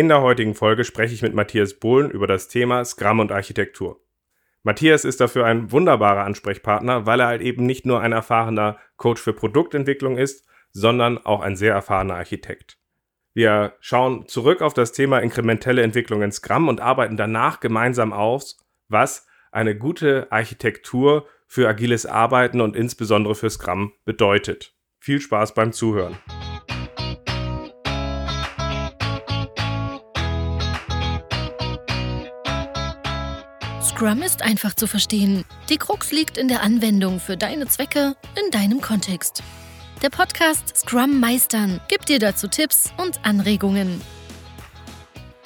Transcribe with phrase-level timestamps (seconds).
[0.00, 4.00] In der heutigen Folge spreche ich mit Matthias Bohlen über das Thema Scrum und Architektur.
[4.62, 9.20] Matthias ist dafür ein wunderbarer Ansprechpartner, weil er halt eben nicht nur ein erfahrener Coach
[9.20, 12.78] für Produktentwicklung ist, sondern auch ein sehr erfahrener Architekt.
[13.34, 18.56] Wir schauen zurück auf das Thema inkrementelle Entwicklung in Scrum und arbeiten danach gemeinsam aus,
[18.88, 24.72] was eine gute Architektur für agiles Arbeiten und insbesondere für Scrum bedeutet.
[24.98, 26.16] Viel Spaß beim Zuhören.
[34.00, 35.44] Scrum ist einfach zu verstehen.
[35.68, 39.42] Die Krux liegt in der Anwendung für deine Zwecke in deinem Kontext.
[40.00, 44.00] Der Podcast Scrum Meistern gibt dir dazu Tipps und Anregungen.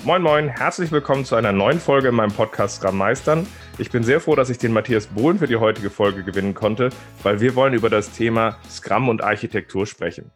[0.05, 3.45] Moin Moin, herzlich willkommen zu einer neuen Folge in meinem Podcast Scrum Meistern.
[3.79, 6.91] Ich bin sehr froh, dass ich den Matthias Bohlen für die heutige Folge gewinnen konnte,
[7.25, 10.31] weil wir wollen über das Thema Scrum und Architektur sprechen.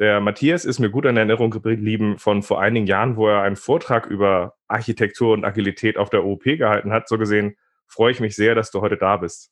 [0.00, 3.56] Der Matthias ist mir gut in Erinnerung geblieben von vor einigen Jahren, wo er einen
[3.56, 7.06] Vortrag über Architektur und Agilität auf der OOP gehalten hat.
[7.06, 7.56] So gesehen
[7.86, 9.50] freue ich mich sehr, dass du heute da bist.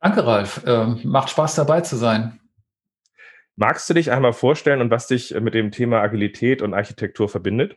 [0.00, 0.64] Danke, Ralf.
[0.66, 2.40] Ähm, macht Spaß dabei zu sein.
[3.54, 7.76] Magst du dich einmal vorstellen und was dich mit dem Thema Agilität und Architektur verbindet?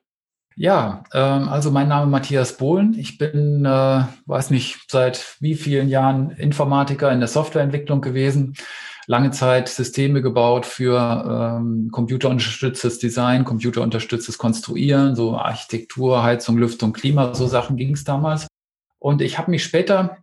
[0.55, 2.95] Ja, ähm, also mein Name ist Matthias Bohlen.
[2.97, 8.55] Ich bin, äh, weiß nicht, seit wie vielen Jahren Informatiker in der Softwareentwicklung gewesen.
[9.09, 17.33] Lange Zeit Systeme gebaut für ähm, computerunterstütztes Design, computerunterstütztes Konstruieren, so Architektur, Heizung, Lüftung, Klima,
[17.33, 18.45] so Sachen ging es damals.
[18.99, 20.17] Und ich habe mich später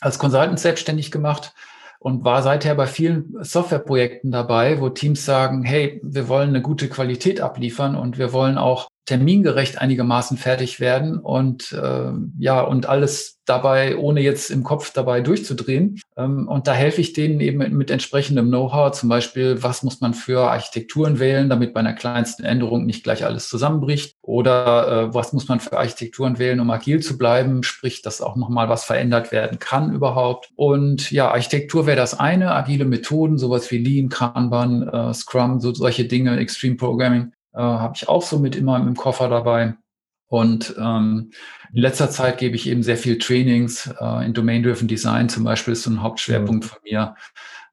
[0.00, 1.54] als Consultant selbstständig gemacht
[2.00, 6.88] und war seither bei vielen Softwareprojekten dabei, wo Teams sagen, hey, wir wollen eine gute
[6.88, 13.36] Qualität abliefern und wir wollen auch termingerecht einigermaßen fertig werden und äh, ja und alles
[13.46, 16.00] dabei ohne jetzt im Kopf dabei durchzudrehen.
[16.16, 18.90] Ähm, und da helfe ich denen eben mit, mit entsprechendem Know-how.
[18.90, 23.24] Zum Beispiel was muss man für Architekturen wählen damit bei einer kleinsten Änderung nicht gleich
[23.24, 24.16] alles zusammenbricht?
[24.22, 27.62] Oder äh, was muss man für Architekturen wählen um agil zu bleiben?
[27.62, 30.50] Sprich dass auch noch mal was verändert werden kann überhaupt.
[30.56, 32.52] Und ja Architektur wäre das eine.
[32.52, 37.94] Agile Methoden sowas wie Lean Kanban äh, Scrum so solche Dinge Extreme Programming äh, habe
[37.96, 39.74] ich auch so mit immer im Koffer dabei.
[40.28, 41.30] Und ähm,
[41.72, 45.72] in letzter Zeit gebe ich eben sehr viel Trainings äh, in Domain-Driven Design zum Beispiel
[45.72, 47.14] ist so ein Hauptschwerpunkt von mir,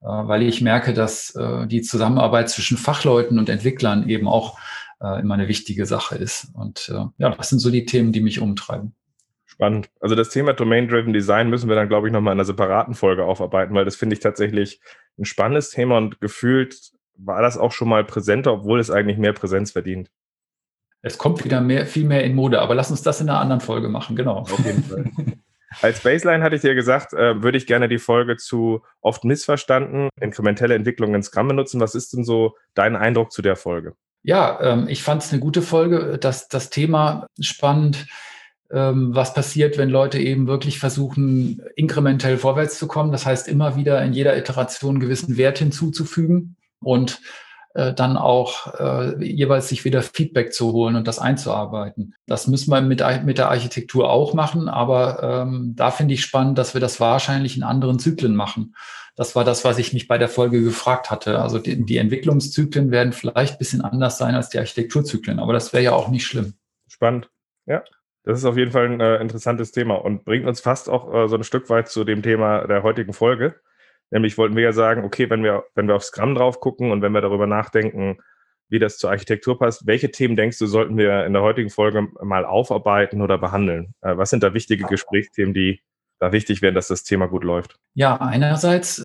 [0.02, 4.60] äh, weil ich merke, dass äh, die Zusammenarbeit zwischen Fachleuten und Entwicklern eben auch
[5.02, 6.50] äh, immer eine wichtige Sache ist.
[6.54, 8.96] Und äh, ja, das sind so die Themen, die mich umtreiben.
[9.46, 9.90] Spannend.
[10.00, 13.26] Also das Thema Domain-Driven Design müssen wir dann, glaube ich, nochmal in einer separaten Folge
[13.26, 14.80] aufarbeiten, weil das finde ich tatsächlich
[15.20, 19.34] ein spannendes Thema und gefühlt war das auch schon mal präsenter, obwohl es eigentlich mehr
[19.34, 20.10] Präsenz verdient.
[21.02, 23.60] Es kommt wieder mehr, viel mehr in Mode, aber lass uns das in einer anderen
[23.60, 24.38] Folge machen, genau.
[24.38, 25.06] Auf jeden Fall.
[25.82, 30.10] Als Baseline hatte ich dir gesagt, äh, würde ich gerne die Folge zu oft missverstanden,
[30.22, 31.82] inkrementelle Entwicklungen in Scrum benutzen.
[31.82, 33.96] Was ist denn so dein Eindruck zu der Folge?
[34.22, 36.18] Ja, ähm, ich fand es eine gute Folge.
[36.20, 38.06] Das, das Thema spannend.
[38.72, 43.12] Ähm, was passiert, wenn Leute eben wirklich versuchen, inkrementell vorwärts zu kommen?
[43.12, 47.22] Das heißt, immer wieder in jeder Iteration einen gewissen Wert hinzuzufügen und
[47.76, 52.14] äh, dann auch äh, jeweils sich wieder Feedback zu holen und das einzuarbeiten.
[52.28, 56.58] Das müssen wir mit, mit der Architektur auch machen, aber ähm, da finde ich spannend,
[56.58, 58.76] dass wir das wahrscheinlich in anderen Zyklen machen.
[59.16, 61.40] Das war das, was ich mich bei der Folge gefragt hatte.
[61.40, 65.74] Also die, die Entwicklungszyklen werden vielleicht ein bisschen anders sein als die Architekturzyklen, aber das
[65.74, 66.54] wäre ja auch nicht schlimm.
[66.88, 67.30] Spannend,
[67.66, 67.84] ja.
[68.24, 71.28] Das ist auf jeden Fall ein äh, interessantes Thema und bringt uns fast auch äh,
[71.28, 73.56] so ein Stück weit zu dem Thema der heutigen Folge.
[74.14, 77.02] Nämlich wollten wir ja sagen, okay, wenn wir, wenn wir auf Scrum drauf gucken und
[77.02, 78.20] wenn wir darüber nachdenken,
[78.70, 82.08] wie das zur Architektur passt, welche Themen denkst du, sollten wir in der heutigen Folge
[82.22, 83.96] mal aufarbeiten oder behandeln?
[84.02, 85.82] Äh, was sind da wichtige Gesprächsthemen, die
[86.20, 87.80] da wichtig wären, dass das Thema gut läuft?
[87.96, 89.04] Ja, einerseits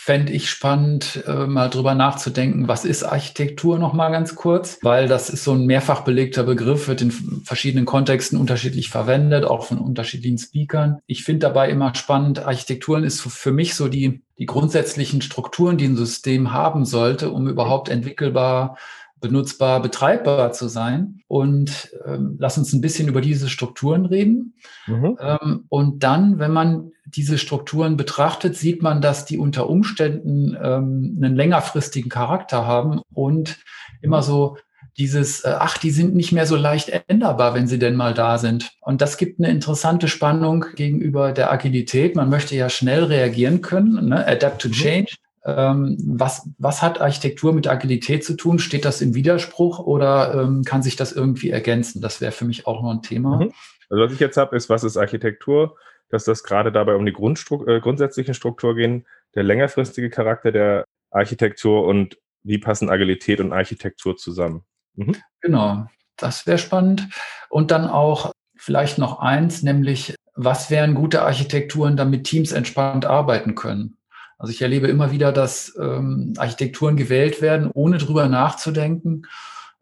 [0.00, 5.08] fände ich spannend, äh, mal drüber nachzudenken, was ist Architektur noch mal ganz kurz, weil
[5.08, 9.78] das ist so ein mehrfach belegter Begriff, wird in verschiedenen Kontexten unterschiedlich verwendet, auch von
[9.78, 11.00] unterschiedlichen Speakern.
[11.06, 15.86] Ich finde dabei immer spannend, Architekturen ist für mich so die, die grundsätzlichen Strukturen, die
[15.86, 18.78] ein System haben sollte, um überhaupt entwickelbar
[19.20, 21.20] benutzbar, betreibbar zu sein.
[21.28, 24.54] Und ähm, lass uns ein bisschen über diese Strukturen reden.
[24.86, 25.18] Mhm.
[25.20, 31.18] Ähm, und dann, wenn man diese Strukturen betrachtet, sieht man, dass die unter Umständen ähm,
[31.22, 33.58] einen längerfristigen Charakter haben und
[34.02, 34.56] immer so
[34.98, 38.36] dieses, äh, ach, die sind nicht mehr so leicht änderbar, wenn sie denn mal da
[38.36, 38.72] sind.
[38.80, 42.16] Und das gibt eine interessante Spannung gegenüber der Agilität.
[42.16, 44.26] Man möchte ja schnell reagieren können, ne?
[44.26, 44.72] adapt to mhm.
[44.72, 45.14] change.
[45.56, 48.58] Ähm, was, was hat Architektur mit Agilität zu tun?
[48.58, 52.00] Steht das im Widerspruch oder ähm, kann sich das irgendwie ergänzen?
[52.00, 53.36] Das wäre für mich auch noch ein Thema.
[53.38, 53.52] Mhm.
[53.90, 55.76] Also was ich jetzt habe, ist, was ist Architektur?
[56.10, 60.84] Dass das gerade dabei um die Grundstru äh, grundsätzlichen Struktur gehen, der längerfristige Charakter der
[61.10, 64.64] Architektur und wie passen Agilität und Architektur zusammen.
[64.94, 65.16] Mhm.
[65.40, 65.86] Genau.
[66.16, 67.08] Das wäre spannend.
[67.48, 73.54] Und dann auch vielleicht noch eins, nämlich was wären gute Architekturen, damit Teams entspannt arbeiten
[73.54, 73.97] können?
[74.38, 79.26] Also ich erlebe immer wieder, dass ähm, Architekturen gewählt werden, ohne drüber nachzudenken,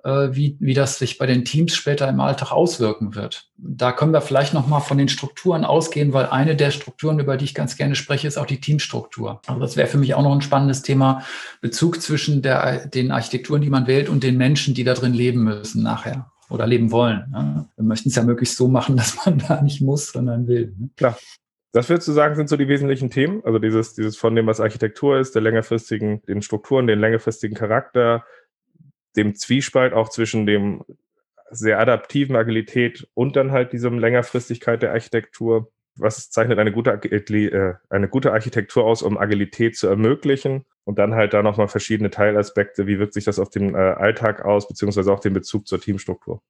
[0.06, 3.50] äh, wie, wie das sich bei den Teams später im Alltag auswirken wird.
[3.58, 7.44] Da können wir vielleicht nochmal von den Strukturen ausgehen, weil eine der Strukturen, über die
[7.44, 9.40] ich ganz gerne spreche, ist auch die Teamstruktur.
[9.46, 11.22] Also das wäre für mich auch noch ein spannendes Thema,
[11.60, 15.42] Bezug zwischen der, den Architekturen, die man wählt und den Menschen, die da drin leben
[15.42, 17.28] müssen nachher oder leben wollen.
[17.30, 17.68] Ne?
[17.74, 20.72] Wir möchten es ja möglichst so machen, dass man da nicht muss, sondern will.
[20.78, 20.90] Ne?
[20.96, 21.18] Klar.
[21.76, 23.44] Das würdest du sagen, sind so die wesentlichen Themen?
[23.44, 28.24] Also dieses, dieses von dem, was Architektur ist, der längerfristigen, den Strukturen, den längerfristigen Charakter,
[29.14, 30.84] dem Zwiespalt auch zwischen dem
[31.50, 35.70] sehr adaptiven Agilität und dann halt diesem Längerfristigkeit der Architektur.
[35.96, 40.64] Was zeichnet eine gute, äh, eine gute Architektur aus, um Agilität zu ermöglichen?
[40.84, 42.86] Und dann halt da nochmal verschiedene Teilaspekte.
[42.86, 46.40] Wie wirkt sich das auf den äh, Alltag aus, beziehungsweise auch den Bezug zur Teamstruktur?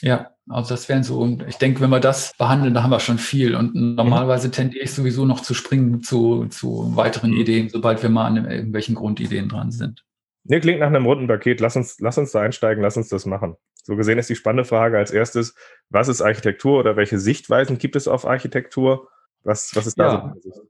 [0.00, 3.00] Ja, also das wären so, und ich denke, wenn wir das behandeln, da haben wir
[3.00, 3.54] schon viel.
[3.54, 7.36] Und normalerweise tendiere ich sowieso noch zu springen zu, zu weiteren mhm.
[7.36, 10.04] Ideen, sobald wir mal an irgendwelchen Grundideen dran sind.
[10.44, 11.60] Nee, klingt nach einem runden Paket.
[11.60, 13.56] Lass uns, lass uns da einsteigen, lass uns das machen.
[13.84, 15.54] So gesehen ist die spannende Frage als erstes,
[15.90, 19.08] was ist Architektur oder welche Sichtweisen gibt es auf Architektur?
[19.42, 20.34] Was, was ist da ja.
[20.42, 20.68] so?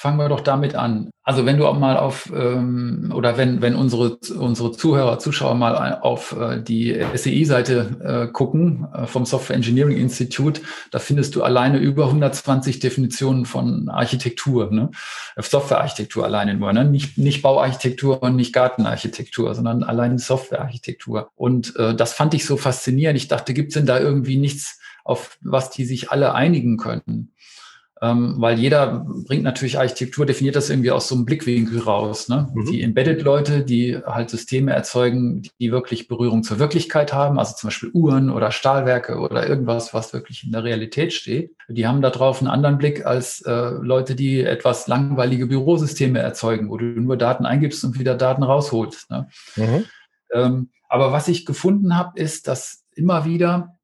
[0.00, 1.10] Fangen wir doch damit an.
[1.24, 5.98] Also wenn du auch mal auf ähm, oder wenn wenn unsere unsere Zuhörer Zuschauer mal
[6.00, 10.60] auf äh, die SEI-Seite äh, gucken äh, vom Software Engineering Institute,
[10.92, 14.92] da findest du alleine über 120 Definitionen von Architektur, ne?
[15.36, 16.84] Softwarearchitektur alleine nur, ne?
[16.84, 21.32] nicht nicht Bauarchitektur und nicht Gartenarchitektur, sondern allein Softwarearchitektur.
[21.34, 23.16] Und äh, das fand ich so faszinierend.
[23.16, 27.32] Ich dachte, gibt's denn da irgendwie nichts, auf was die sich alle einigen können?
[28.00, 32.28] Ähm, weil jeder bringt natürlich Architektur, definiert das irgendwie aus so einem Blickwinkel raus.
[32.28, 32.48] Ne?
[32.54, 32.66] Mhm.
[32.66, 37.90] Die Embedded-Leute, die halt Systeme erzeugen, die wirklich Berührung zur Wirklichkeit haben, also zum Beispiel
[37.92, 42.40] Uhren oder Stahlwerke oder irgendwas, was wirklich in der Realität steht, die haben da drauf
[42.40, 47.46] einen anderen Blick als äh, Leute, die etwas langweilige Bürosysteme erzeugen, wo du nur Daten
[47.46, 49.10] eingibst und wieder Daten rausholst.
[49.10, 49.28] Ne?
[49.56, 49.84] Mhm.
[50.32, 53.78] Ähm, aber was ich gefunden habe, ist, dass immer wieder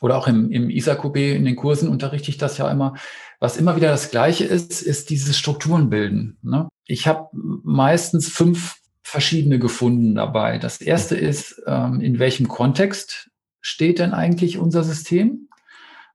[0.00, 2.94] oder auch im, im ISAQB in den Kursen unterrichte ich das ja immer,
[3.40, 6.38] was immer wieder das Gleiche ist, ist dieses Strukturen bilden.
[6.42, 6.68] Ne?
[6.86, 10.58] Ich habe meistens fünf verschiedene gefunden dabei.
[10.58, 13.30] Das erste ist, ähm, in welchem Kontext
[13.60, 15.47] steht denn eigentlich unser System?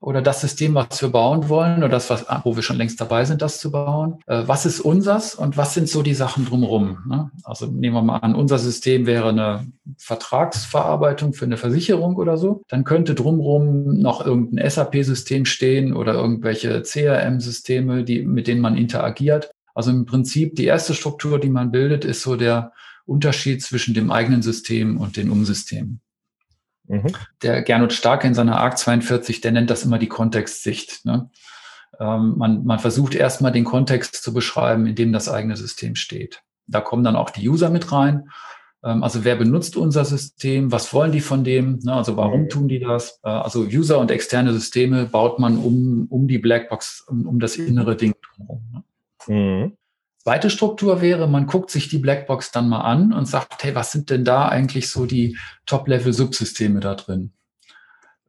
[0.04, 3.24] Oder das System, was wir bauen wollen oder das, was, wo wir schon längst dabei
[3.24, 4.20] sind, das zu bauen.
[4.28, 6.98] Äh, was ist unsers und was sind so die Sachen drumherum?
[7.08, 7.32] Ne?
[7.44, 9.66] Also nehmen wir mal an, unser System wäre eine
[9.98, 12.64] Vertragsverarbeitung für eine Versicherung oder so.
[12.68, 19.52] Dann könnte drumherum noch irgendein SAP-System stehen oder irgendwelche CRM-Systeme, die, mit denen man interagiert.
[19.74, 22.74] Also im Prinzip die erste Struktur, die man bildet, ist so der
[23.06, 26.02] Unterschied zwischen dem eigenen System und den Umsystemen.
[26.88, 27.14] Mhm.
[27.42, 31.06] Der Gernot Starke in seiner ARC 42, der nennt das immer die Kontextsicht.
[31.06, 31.30] Ne?
[32.00, 36.42] Ähm, man, man versucht erstmal den Kontext zu beschreiben, in dem das eigene System steht.
[36.68, 38.30] Da kommen dann auch die User mit rein.
[38.84, 40.72] Ähm, also wer benutzt unser System?
[40.72, 41.80] Was wollen die von dem?
[41.84, 41.94] Ne?
[41.94, 42.50] Also warum mhm.
[42.50, 43.20] tun die das?
[43.24, 47.56] Äh, also User und externe Systeme baut man um, um die Blackbox, um, um das
[47.56, 48.64] innere Ding drumherum.
[48.72, 48.84] Ne?
[49.28, 49.78] Mhm.
[50.24, 53.92] Zweite Struktur wäre, man guckt sich die Blackbox dann mal an und sagt, hey, was
[53.92, 57.34] sind denn da eigentlich so die Top-Level-Subsysteme da drin?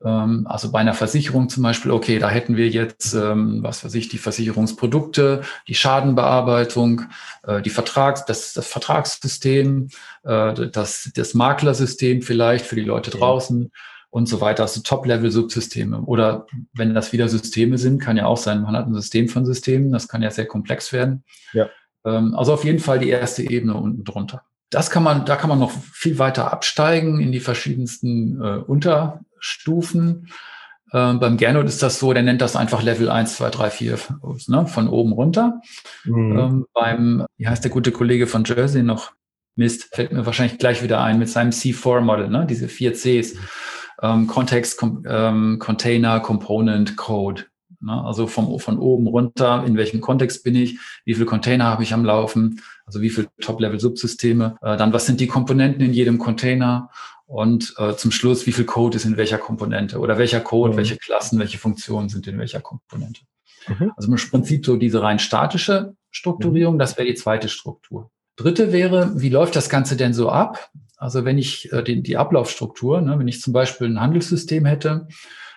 [0.04, 3.94] Ähm, also bei einer Versicherung zum Beispiel, okay, da hätten wir jetzt, ähm, was weiß
[3.94, 7.02] ich, die Versicherungsprodukte, die Schadenbearbeitung,
[7.44, 9.88] äh, die Vertrags, das, das Vertragssystem,
[10.24, 13.70] äh, das, das Maklersystem vielleicht für die Leute draußen
[14.10, 16.00] und so weiter, also Top-Level-Subsysteme.
[16.02, 19.46] Oder wenn das wieder Systeme sind, kann ja auch sein, man hat ein System von
[19.46, 21.24] Systemen, das kann ja sehr komplex werden.
[21.52, 21.68] Ja.
[22.04, 24.42] Ähm, also auf jeden Fall die erste Ebene unten drunter.
[24.70, 30.28] Das kann man, da kann man noch viel weiter absteigen in die verschiedensten äh, Unterstufen.
[30.92, 33.98] Ähm, beim Gernot ist das so, der nennt das einfach Level 1, 2, 3, 4,
[34.48, 35.60] ne, von oben runter.
[36.04, 36.38] Mhm.
[36.38, 39.12] Ähm, beim, wie heißt der gute Kollege von Jersey noch?
[39.56, 43.36] Mist, fällt mir wahrscheinlich gleich wieder ein mit seinem C4-Model, ne, diese vier Cs.
[44.02, 47.44] Ähm, Kontext, ähm, Container, Component, Code.
[47.84, 48.04] Ne?
[48.04, 51.92] Also vom, von oben runter, in welchem Kontext bin ich, wie viele Container habe ich
[51.92, 56.90] am Laufen, also wie viele Top-Level-Subsysteme, äh, dann was sind die Komponenten in jedem Container
[57.26, 60.76] und äh, zum Schluss, wie viel Code ist in welcher Komponente oder welcher Code, mhm.
[60.78, 63.22] welche Klassen, welche Funktionen sind in welcher Komponente.
[63.68, 63.92] Mhm.
[63.96, 66.78] Also im Prinzip so diese rein statische Strukturierung, mhm.
[66.78, 68.10] das wäre die zweite Struktur.
[68.36, 70.70] Dritte wäre, wie läuft das Ganze denn so ab?
[70.96, 75.08] Also wenn ich äh, die, die Ablaufstruktur, ne, wenn ich zum Beispiel ein Handelssystem hätte,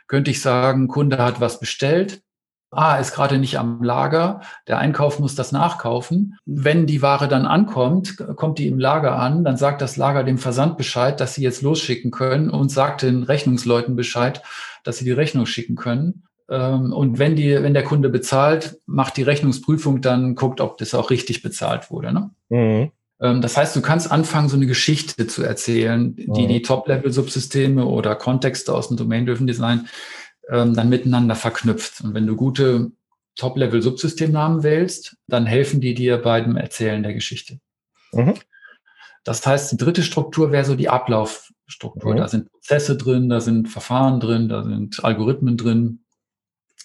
[0.08, 2.22] könnte ich sagen, Kunde hat was bestellt,
[2.70, 6.38] A ist gerade nicht am Lager, der Einkauf muss das nachkaufen.
[6.46, 10.38] Wenn die Ware dann ankommt, kommt die im Lager an, dann sagt das Lager dem
[10.38, 14.42] Versand Bescheid, dass sie jetzt losschicken können und sagt den Rechnungsleuten Bescheid,
[14.84, 16.24] dass sie die Rechnung schicken können.
[16.50, 20.94] Ähm, und wenn die, wenn der Kunde bezahlt, macht die Rechnungsprüfung dann, guckt, ob das
[20.94, 22.12] auch richtig bezahlt wurde.
[22.12, 22.32] Ne?
[22.50, 22.92] Mhm.
[23.22, 26.48] Ähm, das heißt, du kannst anfangen, so eine Geschichte zu erzählen, die mhm.
[26.48, 29.88] die Top-Level-Subsysteme oder Kontexte aus dem Domain-Driven-Design
[30.50, 32.02] ähm, dann miteinander verknüpft.
[32.02, 32.92] Und wenn du gute
[33.36, 37.60] Top-Level-Subsystemnamen wählst, dann helfen die dir beim Erzählen der Geschichte.
[38.12, 38.36] Mhm.
[39.24, 42.14] Das heißt, die dritte Struktur wäre so die Ablaufstruktur.
[42.14, 42.18] Mhm.
[42.18, 46.06] Da sind Prozesse drin, da sind Verfahren drin, da sind Algorithmen drin,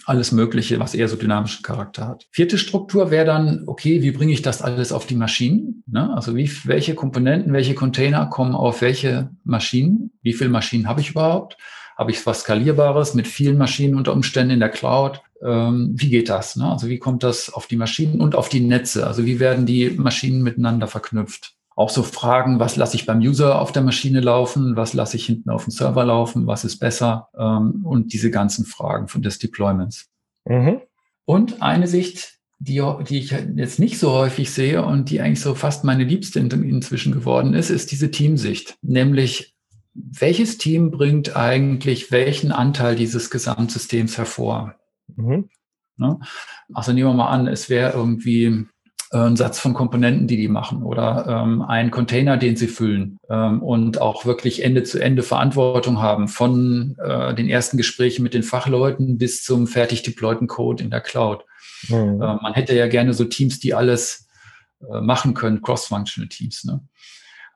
[0.07, 2.27] alles Mögliche, was eher so dynamischen Charakter hat.
[2.31, 5.85] Vierte Struktur wäre dann, okay, wie bringe ich das alles auf die Maschinen?
[5.87, 6.13] Ne?
[6.15, 10.13] Also wie, welche Komponenten, welche Container kommen auf welche Maschinen?
[10.23, 11.57] Wie viele Maschinen habe ich überhaupt?
[11.97, 15.21] Habe ich was Skalierbares mit vielen Maschinen unter Umständen in der Cloud?
[15.45, 16.57] Ähm, wie geht das?
[16.57, 16.71] Ne?
[16.71, 19.07] Also wie kommt das auf die Maschinen und auf die Netze?
[19.07, 21.55] Also wie werden die Maschinen miteinander verknüpft?
[21.83, 25.27] Auch so Fragen, was lasse ich beim User auf der Maschine laufen, was lasse ich
[25.27, 29.41] hinten auf dem Server laufen, was ist besser ähm, und diese ganzen Fragen von des
[29.41, 30.09] Deployments.
[30.45, 30.81] Mhm.
[31.25, 35.57] Und eine Sicht, die, die ich jetzt nicht so häufig sehe und die eigentlich so
[35.57, 38.77] fast meine liebste inzwischen geworden ist, ist diese Teamsicht.
[38.83, 39.53] Nämlich
[39.93, 44.77] welches Team bringt eigentlich welchen Anteil dieses Gesamtsystems hervor?
[45.17, 45.49] Mhm.
[45.97, 46.21] Ne?
[46.73, 48.69] Also nehmen wir mal an, es wäre irgendwie
[49.13, 53.19] äh, ein Satz von Komponenten, die die machen oder ähm, ein Container, den sie füllen
[53.29, 58.35] ähm, und auch wirklich Ende zu Ende Verantwortung haben von äh, den ersten Gesprächen mit
[58.35, 61.45] den Fachleuten bis zum fertig deployten Code in der Cloud.
[61.89, 62.23] Mhm.
[62.23, 64.29] Äh, man hätte ja gerne so Teams, die alles
[64.81, 66.65] äh, machen können, cross-functional Teams.
[66.65, 66.81] Ne?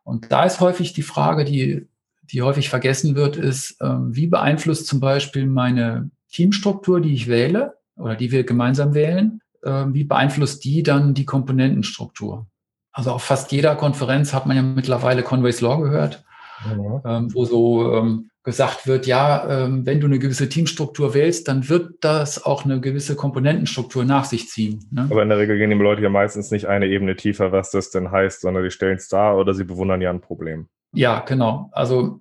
[0.04, 1.88] Und da ist häufig die Frage, die
[2.32, 7.74] die häufig vergessen wird, ist, ähm, wie beeinflusst zum Beispiel meine Teamstruktur, die ich wähle
[7.96, 12.46] oder die wir gemeinsam wählen, wie beeinflusst die dann die Komponentenstruktur?
[12.92, 16.24] Also auf fast jeder Konferenz hat man ja mittlerweile Conway's Law gehört,
[16.64, 17.00] mhm.
[17.04, 22.44] Ähm, wo so gesagt wird, ja, wenn du eine gewisse Teamstruktur wählst, dann wird das
[22.44, 24.88] auch eine gewisse Komponentenstruktur nach sich ziehen.
[24.92, 25.08] Ne?
[25.10, 27.90] Aber in der Regel gehen die Leute ja meistens nicht eine Ebene tiefer, was das
[27.90, 30.68] denn heißt, sondern die stellen es dar oder sie bewundern ja ein Problem.
[30.92, 31.70] Ja, genau.
[31.72, 32.20] Also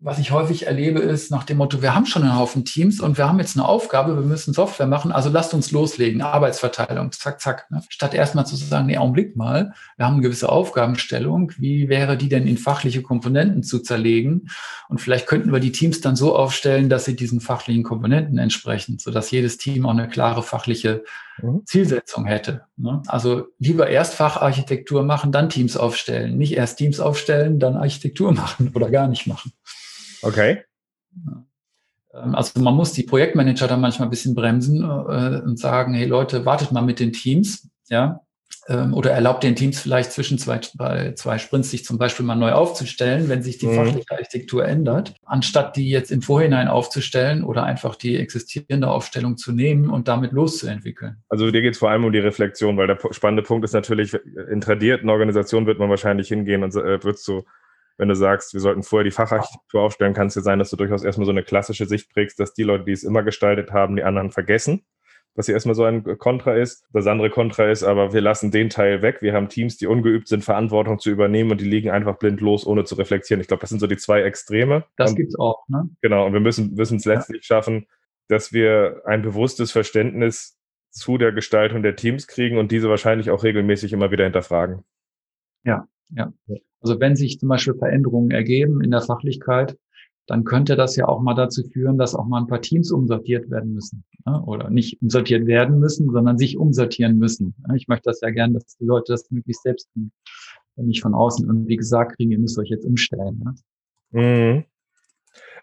[0.00, 3.18] was ich häufig erlebe, ist nach dem Motto, wir haben schon einen Haufen Teams und
[3.18, 7.40] wir haben jetzt eine Aufgabe, wir müssen Software machen, also lasst uns loslegen, Arbeitsverteilung, zack,
[7.40, 7.68] zack.
[7.70, 7.82] Ne?
[7.88, 12.28] Statt erstmal zu sagen, nee, Augenblick mal, wir haben eine gewisse Aufgabenstellung, wie wäre die
[12.28, 14.50] denn in fachliche Komponenten zu zerlegen?
[14.88, 18.98] Und vielleicht könnten wir die Teams dann so aufstellen, dass sie diesen fachlichen Komponenten entsprechen,
[19.00, 21.02] sodass jedes Team auch eine klare fachliche
[21.42, 21.62] mhm.
[21.66, 22.62] Zielsetzung hätte.
[22.76, 23.02] Ne?
[23.08, 26.38] Also lieber erst Facharchitektur machen, dann Teams aufstellen.
[26.38, 29.52] Nicht erst Teams aufstellen, dann Architektur machen oder gar nicht machen.
[30.22, 30.62] Okay.
[32.14, 36.06] Ähm, also man muss die Projektmanager dann manchmal ein bisschen bremsen äh, und sagen, hey
[36.06, 38.20] Leute, wartet mal mit den Teams, ja,
[38.68, 42.34] ähm, oder erlaubt den Teams vielleicht zwischen zwei, bei zwei Sprints sich zum Beispiel mal
[42.34, 43.76] neu aufzustellen, wenn sich die mhm.
[43.76, 49.52] fachliche Architektur ändert, anstatt die jetzt im Vorhinein aufzustellen oder einfach die existierende Aufstellung zu
[49.52, 51.16] nehmen und damit loszuentwickeln.
[51.28, 54.14] Also dir geht es vor allem um die Reflexion, weil der spannende Punkt ist natürlich,
[54.50, 57.44] in tradierten Organisationen wird man wahrscheinlich hingehen und äh, wird so
[57.98, 60.76] wenn du sagst, wir sollten vorher die Facharchitektur aufstellen, kann es ja sein, dass du
[60.76, 63.96] durchaus erstmal so eine klassische Sicht prägst, dass die Leute, die es immer gestaltet haben,
[63.96, 64.86] die anderen vergessen.
[65.34, 66.84] Was hier erstmal so ein Kontra ist.
[66.92, 69.20] Das andere Kontra ist, aber wir lassen den Teil weg.
[69.20, 72.66] Wir haben Teams, die ungeübt sind, Verantwortung zu übernehmen und die liegen einfach blind los,
[72.66, 73.40] ohne zu reflektieren.
[73.40, 74.84] Ich glaube, das sind so die zwei Extreme.
[74.96, 75.88] Das gibt es auch, ne?
[76.00, 76.26] Genau.
[76.26, 77.56] Und wir müssen, müssen es letztlich ja.
[77.56, 77.86] schaffen,
[78.28, 80.58] dass wir ein bewusstes Verständnis
[80.90, 84.84] zu der Gestaltung der Teams kriegen und diese wahrscheinlich auch regelmäßig immer wieder hinterfragen.
[85.64, 86.32] Ja, ja.
[86.80, 89.76] Also wenn sich zum Beispiel Veränderungen ergeben in der Fachlichkeit,
[90.28, 93.50] dann könnte das ja auch mal dazu führen, dass auch mal ein paar Teams umsortiert
[93.50, 94.04] werden müssen.
[94.26, 94.42] Ne?
[94.44, 97.54] Oder nicht umsortiert werden müssen, sondern sich umsortieren müssen.
[97.74, 100.12] Ich möchte das ja gern, dass die Leute das möglichst selbst tun.
[100.76, 103.42] Und nicht von außen irgendwie gesagt kriegen, ihr müsst euch jetzt umstellen.
[103.42, 103.54] Ne?
[104.20, 104.64] Mhm.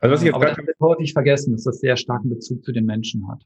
[0.01, 2.72] Also was ich jetzt Aber das wird häufig vergessen, dass das sehr starken Bezug zu
[2.72, 3.45] den Menschen hat.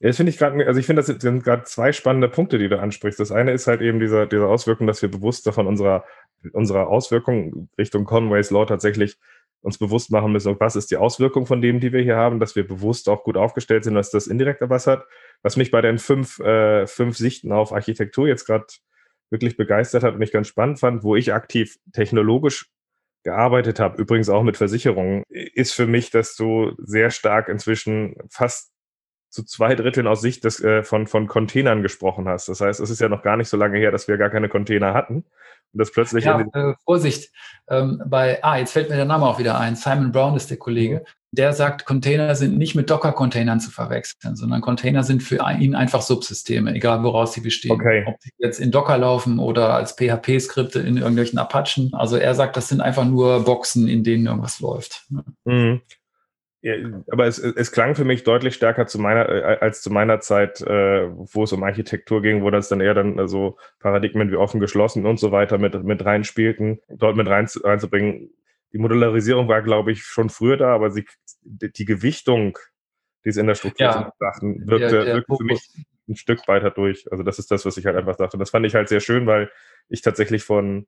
[0.00, 2.68] Ja, das finde ich gerade, also ich finde, das sind gerade zwei spannende Punkte, die
[2.68, 3.18] du ansprichst.
[3.18, 6.04] Das eine ist halt eben dieser, diese Auswirkung, dass wir bewusst davon unserer,
[6.52, 9.16] unserer Auswirkung Richtung Conway's Law tatsächlich
[9.60, 12.54] uns bewusst machen müssen, was ist die Auswirkung von dem, die wir hier haben, dass
[12.54, 15.04] wir bewusst auch gut aufgestellt sind, dass das indirekt was hat.
[15.42, 18.66] Was mich bei den fünf, äh, fünf Sichten auf Architektur jetzt gerade
[19.30, 22.70] wirklich begeistert hat und ich ganz spannend fand, wo ich aktiv technologisch
[23.24, 28.70] gearbeitet habe, übrigens auch mit Versicherungen, ist für mich, dass du sehr stark inzwischen fast
[29.30, 32.48] zu zwei Dritteln aus Sicht des, äh, von, von Containern gesprochen hast.
[32.48, 34.48] Das heißt, es ist ja noch gar nicht so lange her, dass wir gar keine
[34.48, 35.24] Container hatten.
[35.72, 36.24] Und das plötzlich.
[36.24, 37.30] Ja, äh, Vorsicht.
[37.68, 39.76] Ähm, bei, ah, jetzt fällt mir der Name auch wieder ein.
[39.76, 41.04] Simon Brown ist der Kollege.
[41.30, 46.00] der sagt, Container sind nicht mit Docker-Containern zu verwechseln, sondern Container sind für ihn einfach
[46.00, 47.72] Subsysteme, egal woraus sie bestehen.
[47.72, 48.04] Okay.
[48.06, 51.90] Ob sie jetzt in Docker laufen oder als PHP-Skripte in irgendwelchen Apachen.
[51.92, 55.06] Also er sagt, das sind einfach nur Boxen, in denen irgendwas läuft.
[55.44, 55.82] Mhm.
[56.60, 56.74] Ja,
[57.12, 60.60] aber es, es klang für mich deutlich stärker zu meiner, äh, als zu meiner Zeit,
[60.60, 64.58] äh, wo es um Architektur ging, wo das dann eher dann so Paradigmen wie offen,
[64.58, 68.30] geschlossen und so weiter mit, mit reinspielten, dort mit rein, reinzubringen.
[68.72, 71.06] Die Modularisierung war, glaube ich, schon früher da, aber sie,
[71.44, 72.58] die Gewichtung,
[73.24, 73.92] die es in der Struktur Ja.
[73.92, 77.06] zu betrachten, wirkte, der wirkte für mich ein Stück weiter durch.
[77.12, 78.36] Also das ist das, was ich halt einfach dachte.
[78.36, 79.50] Und das fand ich halt sehr schön, weil
[79.88, 80.86] ich tatsächlich von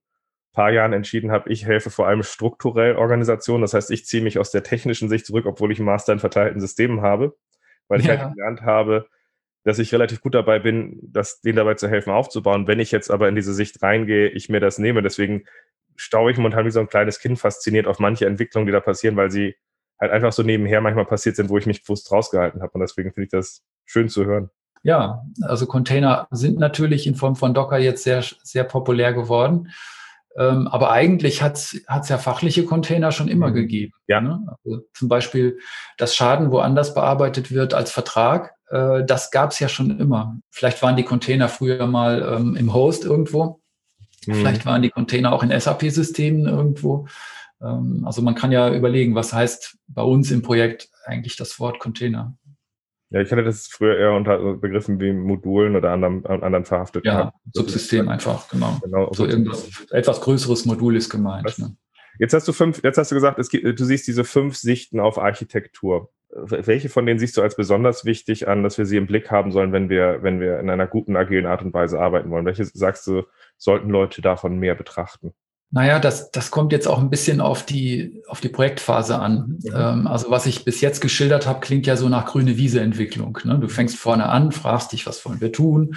[0.53, 3.63] paar Jahren entschieden habe, ich helfe vor allem strukturell Organisationen.
[3.63, 6.19] Das heißt, ich ziehe mich aus der technischen Sicht zurück, obwohl ich einen Master in
[6.19, 7.37] verteilten Systemen habe,
[7.89, 8.19] weil ich Ja.
[8.19, 9.07] halt gelernt habe,
[9.65, 12.67] dass ich relativ gut dabei bin, das, denen dabei zu helfen aufzubauen.
[12.67, 15.03] Wenn ich jetzt aber in diese Sicht reingehe, ich mir das nehme.
[15.03, 15.45] Deswegen
[15.97, 19.17] staue ich momentan wie so ein kleines Kind fasziniert auf manche Entwicklungen, die da passieren,
[19.17, 19.55] weil sie
[20.01, 22.73] halt einfach so nebenher manchmal passiert sind, wo ich mich bewusst rausgehalten habe.
[22.73, 24.51] Und deswegen finde ich das schön zu hören.
[24.83, 29.69] Ja, also Container sind natürlich in Form von Docker jetzt sehr, sehr populär geworden.
[30.37, 33.55] Ähm, aber eigentlich hat es ja fachliche Container schon immer Mhm.
[33.55, 33.93] gegeben.
[34.07, 34.21] Ja.
[34.21, 34.41] Ne?
[34.65, 35.59] Also zum Beispiel
[35.99, 40.37] das Schaden woanders bearbeitet wird als Vertrag, äh, das gab es ja schon immer.
[40.51, 43.61] Vielleicht waren die Container früher mal ähm, im Host irgendwo.
[44.27, 44.35] Mhm.
[44.35, 47.07] Vielleicht waren die Container auch in SAP-Systemen irgendwo.
[47.61, 51.81] Ähm, also man kann ja überlegen, was heißt bei uns im Projekt eigentlich das Wort
[51.81, 52.37] Container.
[53.11, 57.05] Ja, ich hatte das früher eher unter Begriffen wie Modulen oder anderen, anderen verhaftet.
[57.05, 57.33] Ja.
[57.53, 58.79] Subsystem einfach, genau.
[58.83, 59.13] Genau.
[59.13, 61.59] So irgendwas, etwas größeres Modul ist gemeint.
[61.59, 61.77] Ne?
[62.21, 65.01] Jetzt hast du fünf, jetzt hast du gesagt, es gibt, du siehst diese fünf Sichten
[65.01, 66.13] auf Architektur.
[66.33, 69.51] Welche von denen siehst du als besonders wichtig an, dass wir sie im Blick haben
[69.51, 72.47] sollen, wenn wir, wenn wir in einer guten, agilen Art und Weise arbeiten wollen?
[72.47, 73.25] Welche sagst du,
[73.57, 75.35] sollten Leute davon mehr betrachten?
[75.73, 79.59] Naja, das, das kommt jetzt auch ein bisschen auf die, auf die Projektphase an.
[79.63, 79.73] Mhm.
[79.73, 83.39] Ähm, also was ich bis jetzt geschildert habe, klingt ja so nach grüne Wiese-Entwicklung.
[83.45, 83.57] Ne?
[83.61, 85.95] Du fängst vorne an, fragst dich, was wollen wir tun,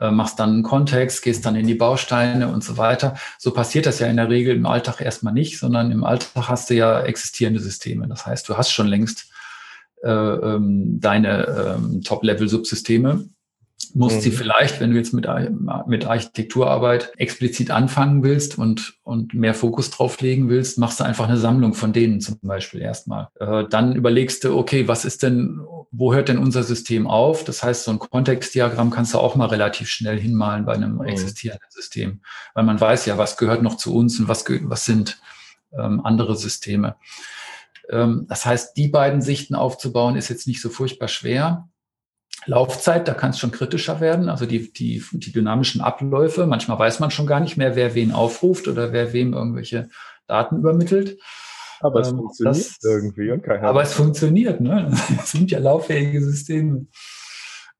[0.00, 3.14] äh, machst dann einen Kontext, gehst dann in die Bausteine und so weiter.
[3.38, 6.70] So passiert das ja in der Regel im Alltag erstmal nicht, sondern im Alltag hast
[6.70, 8.08] du ja existierende Systeme.
[8.08, 9.30] Das heißt, du hast schon längst
[10.02, 13.24] äh, ähm, deine ähm, Top-Level-Subsysteme
[13.94, 14.20] musst Mhm.
[14.20, 15.28] sie vielleicht, wenn du jetzt mit,
[15.86, 21.28] mit Architekturarbeit explizit anfangen willst und, und mehr Fokus drauf legen willst, machst du einfach
[21.28, 23.28] eine Sammlung von denen zum Beispiel erstmal.
[23.38, 27.44] Äh, dann überlegst du, okay, was ist denn, wo hört denn unser System auf?
[27.44, 31.04] Das heißt, so ein Kontextdiagramm kannst du auch mal relativ schnell hinmalen bei einem Mhm.
[31.04, 32.20] existierenden System,
[32.54, 35.20] weil man weiß ja, was gehört noch zu uns und was, was sind
[35.78, 36.96] ähm, andere Systeme.
[37.90, 41.68] Ähm, das heißt, die beiden Sichten aufzubauen, ist jetzt nicht so furchtbar schwer.
[42.46, 46.46] Laufzeit, da kann es schon kritischer werden, also die, die, die dynamischen Abläufe.
[46.46, 49.88] Manchmal weiß man schon gar nicht mehr, wer wen aufruft oder wer wem irgendwelche
[50.26, 51.18] Daten übermittelt.
[51.80, 53.68] Aber es Ähm, funktioniert das- irgendwie und keiner.
[53.68, 54.90] Aber es funktioniert, ne?
[55.22, 56.86] Es sind ja lauffähige Systeme.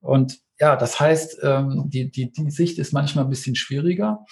[0.00, 4.24] Und ja, das heißt, ähm, die, die, die Sicht ist manchmal ein bisschen schwieriger.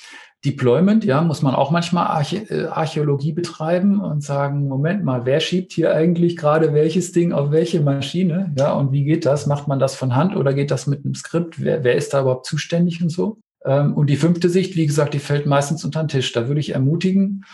[0.44, 5.38] Deployment, ja, muss man auch manchmal Archä äh, Archäologie betreiben und sagen, Moment mal, wer
[5.40, 8.55] schiebt hier eigentlich gerade welches Ding auf welche Maschine?
[8.59, 9.46] Ja, und wie geht das?
[9.46, 11.62] Macht man das von Hand oder geht das mit einem Skript?
[11.62, 13.38] Wer, wer ist da überhaupt zuständig und so?
[13.66, 16.33] Ähm, und die fünfte Sicht, wie gesagt, die fällt meistens unter den Tisch.
[16.33, 17.44] Da würde ich ermutigen,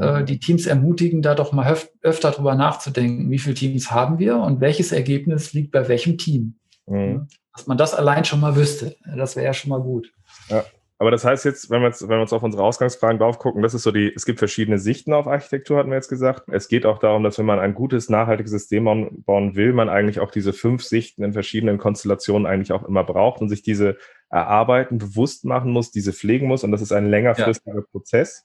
[0.00, 4.18] äh, die Teams ermutigen, da doch mal öf öfter drüber nachzudenken, wie viele Teams haben
[4.20, 6.54] wir und welches Ergebnis liegt bei welchem Team.
[6.86, 7.26] Mhm.
[7.52, 10.12] Dass man das allein schon mal wüsste, das wäre ja schon mal gut.
[11.00, 13.62] Aber das heißt jetzt, wenn wir, jetzt, wenn wir uns auf unsere Ausgangsfragen drauf gucken,
[13.62, 16.42] das ist so die, es gibt verschiedene Sichten auf Architektur, hatten wir jetzt gesagt.
[16.48, 18.84] Es geht auch darum, dass wenn man ein gutes, nachhaltiges System
[19.24, 23.40] bauen, will, man eigentlich auch diese fünf Sichten in verschiedenen Konstellationen eigentlich auch immer braucht
[23.40, 23.96] und sich diese
[24.28, 26.64] erarbeiten, bewusst machen muss, diese pflegen muss.
[26.64, 28.44] Und das ist ein längerfristiger Prozess.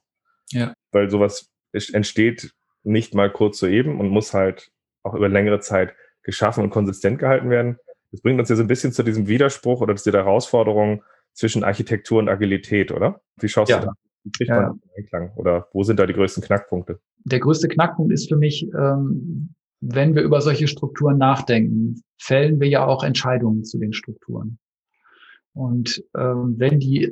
[0.51, 0.73] Ja.
[0.93, 4.71] Weil sowas entsteht nicht mal kurz soeben und muss halt
[5.03, 7.79] auch über längere Zeit geschaffen und konsistent gehalten werden.
[8.13, 11.03] Das bringt uns ja so ein bisschen zu diesem Widerspruch oder zu der Herausforderung
[11.35, 13.21] zwischen Architektur und Agilität, oder?
[13.39, 13.79] Wie schaust Ja.
[13.81, 13.93] du da?
[14.23, 15.31] Wie kriegt man in Einklang?
[15.35, 16.99] Oder wo sind da die größten Knackpunkte?
[17.25, 22.67] Der größte Knackpunkt ist für mich, ähm, wenn wir über solche Strukturen nachdenken, fällen wir
[22.67, 24.57] ja auch Entscheidungen zu den Strukturen.
[25.53, 27.11] Und ähm, wenn die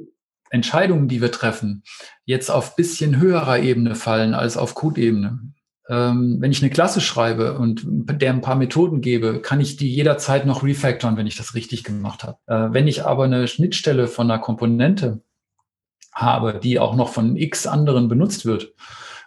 [0.49, 1.83] Entscheidungen, die wir treffen,
[2.25, 5.39] jetzt auf bisschen höherer Ebene fallen als auf Code-Ebene,
[5.89, 10.45] wenn ich eine Klasse schreibe und der ein paar Methoden gebe, kann ich die jederzeit
[10.45, 12.37] noch refactoren, wenn ich das richtig gemacht habe.
[12.47, 15.21] Äh, wenn ich aber eine Schnittstelle von einer Komponente
[16.13, 18.73] habe, die auch noch von x anderen benutzt wird,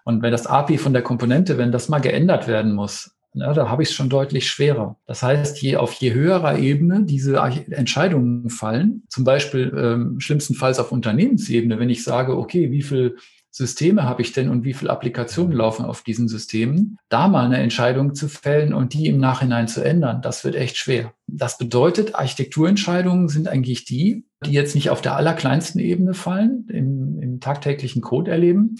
[0.04, 3.68] und wenn das API von der Komponente, wenn das mal geändert werden muss, na, da
[3.68, 4.96] habe ich es schon deutlich schwerer.
[5.04, 10.90] Das heißt, je auf je höherer Ebene diese Entscheidungen fallen, zum Beispiel ähm, schlimmstenfalls auf
[10.90, 13.16] Unternehmensebene, wenn ich sage, okay, wie viel
[13.56, 17.56] Systeme habe ich denn und wie viele Applikationen laufen auf diesen Systemen, da mal eine
[17.56, 21.14] Entscheidung zu fällen und die im Nachhinein zu ändern, das wird echt schwer.
[21.26, 27.18] Das bedeutet, Architekturentscheidungen sind eigentlich die, die jetzt nicht auf der allerkleinsten Ebene fallen, im,
[27.22, 28.76] im tagtäglichen Code erleben,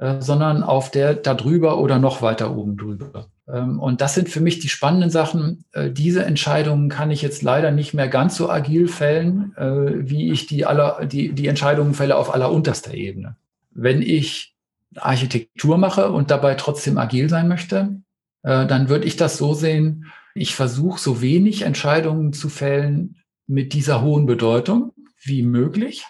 [0.00, 3.28] äh, sondern auf der da drüber oder noch weiter oben drüber.
[3.48, 5.64] Ähm, und das sind für mich die spannenden Sachen.
[5.70, 10.32] Äh, diese Entscheidungen kann ich jetzt leider nicht mehr ganz so agil fällen, äh, wie
[10.32, 13.36] ich die, aller, die, die Entscheidungen fälle auf allerunterster Ebene.
[13.76, 14.54] Wenn ich
[14.96, 18.00] Architektur mache und dabei trotzdem agil sein möchte,
[18.42, 24.02] dann würde ich das so sehen, ich versuche so wenig Entscheidungen zu fällen mit dieser
[24.02, 26.04] hohen Bedeutung wie möglich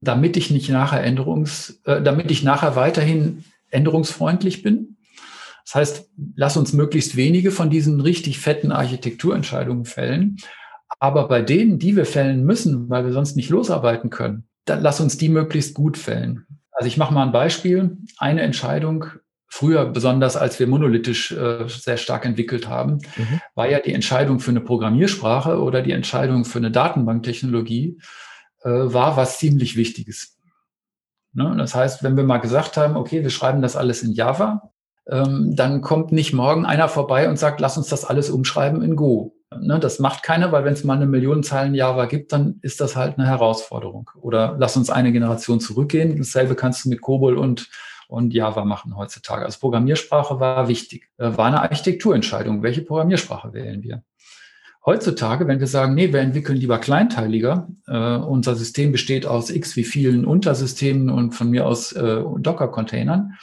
[0.00, 4.96] damit ich nicht nachher Änderungs, äh, damit ich nachher weiterhin änderungsfreundlich bin.
[5.64, 10.38] Das heißt, lass uns möglichst wenige von diesen richtig fetten Architekturentscheidungen fällen.
[10.98, 15.00] Aber bei denen, die wir fällen müssen, weil wir sonst nicht losarbeiten können, dann lass
[15.00, 16.46] uns die möglichst gut fällen.
[16.78, 17.98] Also ich mache mal ein Beispiel.
[18.18, 19.06] Eine Entscheidung,
[19.48, 23.40] früher besonders als wir monolithisch äh, sehr stark entwickelt haben, mhm.
[23.56, 28.00] war ja die Entscheidung für eine Programmiersprache oder die Entscheidung für eine Datenbanktechnologie
[28.62, 30.38] äh, war was ziemlich Wichtiges.
[31.32, 31.52] Ne?
[31.58, 34.70] Das heißt, wenn wir mal gesagt haben, okay, wir schreiben das alles in Java,
[35.08, 38.94] ähm, dann kommt nicht morgen einer vorbei und sagt, lass uns das alles umschreiben in
[38.94, 39.34] Go.
[39.56, 39.78] Ne?
[39.78, 42.96] Das macht keiner, weil wenn es mal eine Million Zeilen Java gibt, dann ist das
[42.96, 44.10] halt eine Herausforderung.
[44.20, 46.16] Oder lass uns eine Generation zurückgehen.
[46.16, 47.68] Dasselbe kannst du mit Cobol und
[48.08, 49.44] und Java machen heutzutage.
[49.44, 51.08] Also Programmiersprache war wichtig.
[51.18, 52.62] Äh, war eine Architekturentscheidung.
[52.62, 54.02] Welche Programmiersprache wählen wir?
[54.84, 59.76] Heutzutage, wenn wir sagen, nee, wir entwickeln lieber kleinteiliger, äh, unser System besteht aus x
[59.76, 63.34] wie vielen Untersystemen und von mir aus äh, Docker-Containern,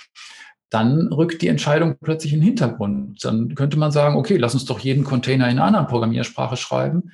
[0.75, 3.23] dann rückt die Entscheidung plötzlich in den Hintergrund.
[3.23, 7.11] Dann könnte man sagen, okay, lass uns doch jeden Container in einer anderen Programmiersprache schreiben,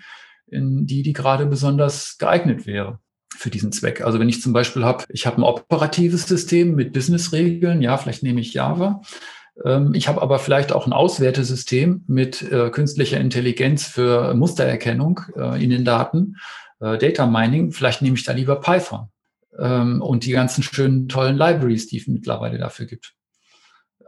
[0.47, 2.97] in die, die gerade besonders geeignet wäre
[3.37, 4.01] für diesen Zweck.
[4.01, 8.23] Also wenn ich zum Beispiel habe, ich habe ein operatives System mit Business-Regeln, ja, vielleicht
[8.23, 9.01] nehme ich Java.
[9.63, 15.63] Ähm, ich habe aber vielleicht auch ein Auswertesystem mit äh, künstlicher Intelligenz für Mustererkennung äh,
[15.63, 16.37] in den Daten,
[16.79, 17.71] äh, Data Mining.
[17.71, 19.09] Vielleicht nehme ich da lieber Python
[19.59, 23.13] ähm, und die ganzen schönen, tollen Libraries, die es mittlerweile dafür gibt.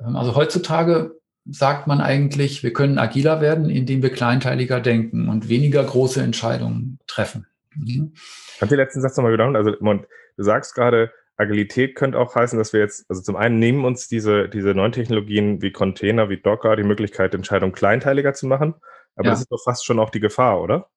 [0.05, 5.49] Ähm, also heutzutage sagt man eigentlich, wir können agiler werden, indem wir kleinteiliger denken und
[5.49, 7.47] weniger große Entscheidungen treffen.
[7.75, 8.13] Mhm.
[8.59, 9.55] Kannst du den letzten Satz nochmal wiederholen?
[9.55, 13.85] Also, du sagst gerade, Agilität könnte auch heißen, dass wir jetzt, also zum einen nehmen
[13.85, 18.75] uns diese, diese neuen Technologien wie Container, wie Docker, die Möglichkeit, Entscheidungen kleinteiliger zu machen.
[19.15, 19.31] Aber ja.
[19.31, 20.89] das ist doch fast schon auch die Gefahr, oder?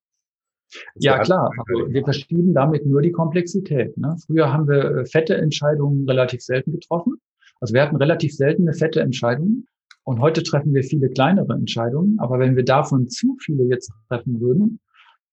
[0.95, 1.49] ja, klar.
[1.69, 3.97] Also wir verschieben damit nur die Komplexität.
[3.97, 4.17] Ne?
[4.25, 7.19] Früher haben wir äh, fette Entscheidungen relativ selten getroffen.
[7.59, 9.65] Also wir hatten relativ selten eine fette Entscheidung.
[10.03, 12.19] Und heute treffen wir viele kleinere Entscheidungen.
[12.19, 14.79] Aber wenn wir davon zu viele jetzt treffen würden,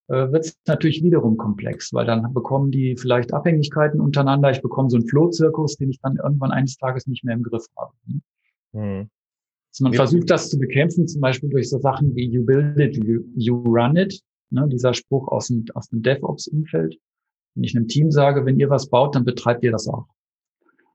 [0.09, 4.51] äh, wird es natürlich wiederum komplex, weil dann bekommen die vielleicht Abhängigkeiten untereinander.
[4.51, 7.67] Ich bekomme so einen Flohzirkus, den ich dann irgendwann eines Tages nicht mehr im Griff
[7.77, 7.93] habe.
[8.73, 9.09] Mhm.
[9.71, 9.97] Also man ja.
[9.97, 13.57] versucht das zu bekämpfen, zum Beispiel durch so Sachen wie You build it, you, you
[13.57, 14.21] run it.
[14.51, 16.97] Ne, dieser Spruch aus dem, aus dem DevOps-Umfeld.
[17.55, 20.07] Wenn ich einem Team sage, wenn ihr was baut, dann betreibt ihr das auch.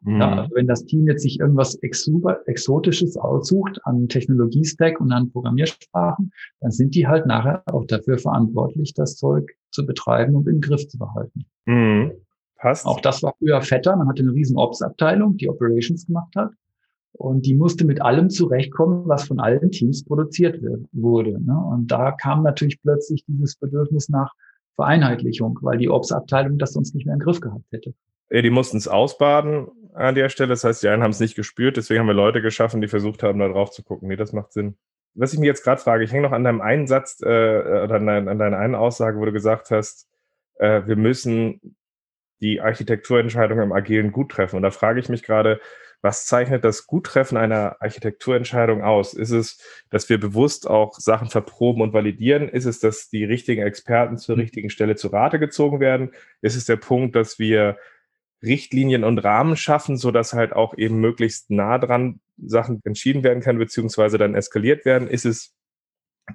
[0.01, 0.21] Mhm.
[0.21, 6.31] Ja, also wenn das Team jetzt sich irgendwas Exotisches aussucht an Technologiestack und an Programmiersprachen,
[6.61, 10.87] dann sind die halt nachher auch dafür verantwortlich, das Zeug zu betreiben und im Griff
[10.87, 11.45] zu behalten.
[11.65, 12.11] Mhm.
[12.55, 12.85] Passt.
[12.85, 13.95] Auch das war früher fetter.
[13.95, 16.51] Man hatte eine riesen Ops-Abteilung, die Operations gemacht hat.
[17.13, 21.43] Und die musste mit allem zurechtkommen, was von allen Teams produziert wird, wurde.
[21.43, 21.57] Ne?
[21.57, 24.33] Und da kam natürlich plötzlich dieses Bedürfnis nach
[24.75, 27.93] Vereinheitlichung, weil die Ops-Abteilung das sonst nicht mehr im Griff gehabt hätte.
[28.29, 30.49] Ja, die mussten es ausbaden an der Stelle.
[30.49, 33.23] Das heißt, die einen haben es nicht gespürt, deswegen haben wir Leute geschaffen, die versucht
[33.23, 34.07] haben, da drauf zu gucken.
[34.07, 34.77] Nee, das macht Sinn.
[35.15, 37.95] Was ich mir jetzt gerade frage, ich hänge noch an deinem einen Satz äh, oder
[37.95, 40.07] an, dein, an deiner einen Aussage, wo du gesagt hast,
[40.59, 41.75] äh, wir müssen
[42.41, 44.57] die Architekturentscheidung im Agilen gut treffen.
[44.57, 45.59] Und da frage ich mich gerade,
[46.01, 49.13] was zeichnet das Guttreffen einer Architekturentscheidung aus?
[49.13, 52.47] Ist es, dass wir bewusst auch Sachen verproben und validieren?
[52.47, 54.41] Ist es, dass die richtigen Experten zur mhm.
[54.41, 56.11] richtigen Stelle zu Rate gezogen werden?
[56.41, 57.77] Ist es der Punkt, dass wir
[58.41, 63.43] Richtlinien und Rahmen schaffen, so dass halt auch eben möglichst nah dran Sachen entschieden werden
[63.43, 65.07] können, beziehungsweise dann eskaliert werden?
[65.07, 65.53] Ist es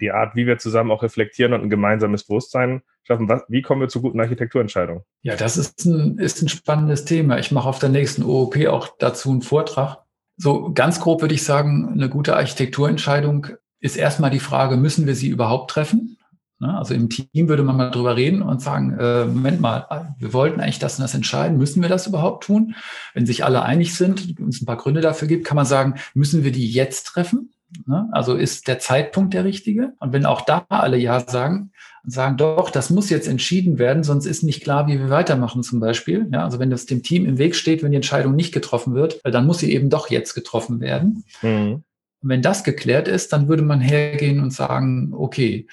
[0.01, 3.29] die Art, wie wir zusammen auch reflektieren und ein gemeinsames Bewusstsein schaffen?
[3.29, 5.03] Was, wie kommen wir zu guten Architekturentscheidungen?
[5.23, 7.39] Ja, das ist ein, ist ein spannendes Thema.
[7.39, 9.99] Ich mache auf der nächsten OOP auch dazu einen Vortrag.
[10.37, 13.49] So ganz grob würde ich sagen, eine gute Architekturentscheidung
[13.81, 16.17] ist erstmal die Frage, müssen wir sie überhaupt treffen?
[16.61, 16.77] Ne?
[16.77, 20.61] Also im Team würde man mal drüber reden und sagen, äh, Moment mal, wir wollten
[20.61, 22.75] eigentlich das und das entscheiden, müssen wir das überhaupt tun?
[23.13, 26.45] Wenn sich alle einig sind, uns ein paar Gründe dafür gibt, kann man sagen, müssen
[26.45, 27.51] wir die jetzt treffen?
[27.87, 28.09] Ne?
[28.13, 29.95] Also ist der Zeitpunkt der richtige?
[29.99, 31.73] Und wenn auch da alle Ja sagen,
[32.05, 35.81] sagen doch, das muss jetzt entschieden werden, sonst ist nicht klar, wie wir weitermachen zum
[35.81, 36.29] Beispiel.
[36.33, 39.21] Ja, also wenn das dem Team im Weg steht, wenn die Entscheidung nicht getroffen wird,
[39.25, 41.25] dann muss sie eben doch jetzt getroffen werden.
[41.43, 41.83] Mhm.
[42.23, 45.67] Und wenn das geklärt ist, dann würde man hergehen und sagen, okay,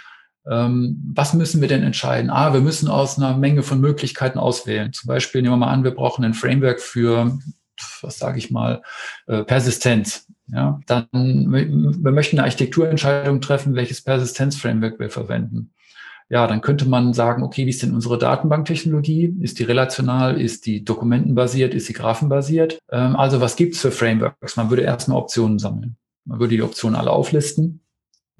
[0.43, 2.29] was müssen wir denn entscheiden?
[2.29, 4.91] Ah, wir müssen aus einer Menge von Möglichkeiten auswählen.
[4.91, 7.37] Zum Beispiel nehmen wir mal an, wir brauchen ein Framework für,
[8.01, 8.81] was sage ich mal,
[9.27, 10.27] äh, Persistenz.
[10.47, 15.73] Ja, dann wir möchten eine Architekturentscheidung treffen, welches Persistenzframework wir verwenden.
[16.27, 19.35] Ja, dann könnte man sagen, okay, wie ist denn unsere Datenbanktechnologie?
[19.41, 20.39] Ist die relational?
[20.39, 21.73] Ist die dokumentenbasiert?
[21.73, 22.79] Ist sie graphenbasiert?
[22.89, 24.55] Ähm, also was gibt's für Frameworks?
[24.55, 25.97] Man würde erstmal Optionen sammeln.
[26.25, 27.81] Man würde die Optionen alle auflisten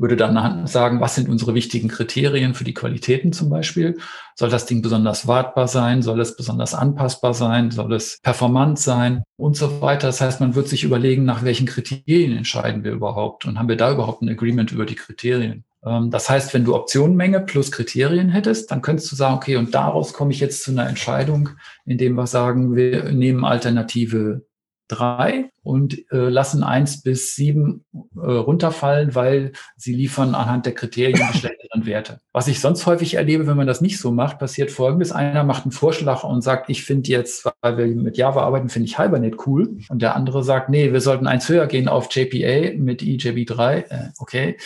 [0.02, 3.98] würde dann sagen, was sind unsere wichtigen Kriterien für die Qualitäten zum Beispiel?
[4.36, 6.02] Soll das Ding besonders wartbar sein?
[6.02, 7.72] Soll es besonders anpassbar sein?
[7.72, 9.24] Soll es performant sein?
[9.38, 10.08] Und so weiter.
[10.08, 13.46] Das heißt, man wird sich überlegen, nach welchen Kriterien entscheiden wir überhaupt?
[13.46, 15.64] Und haben wir da überhaupt ein Agreement über die Kriterien?
[15.86, 19.74] Ähm, das heißt, wenn du Optionenmenge plus Kriterien hättest, dann könntest du sagen, okay, und
[19.74, 21.50] daraus komme ich jetzt zu einer Entscheidung,
[21.86, 24.46] indem wir sagen, wir nehmen Alternative
[24.92, 31.30] drei und äh, lassen eins bis sieben äh, runterfallen, weil sie liefern anhand der Kriterien
[31.32, 32.20] die schlechteren Werte.
[32.34, 35.12] Was ich sonst häufig erlebe, wenn man das nicht so macht, passiert Folgendes.
[35.12, 38.88] Einer macht einen Vorschlag und sagt, ich finde jetzt, weil wir mit Java arbeiten, finde
[38.88, 39.78] ich Hibernate cool.
[39.90, 43.76] Und der andere sagt, nee, wir sollten eins höher gehen auf JPA mit EJB3.
[43.90, 44.58] Äh, okay.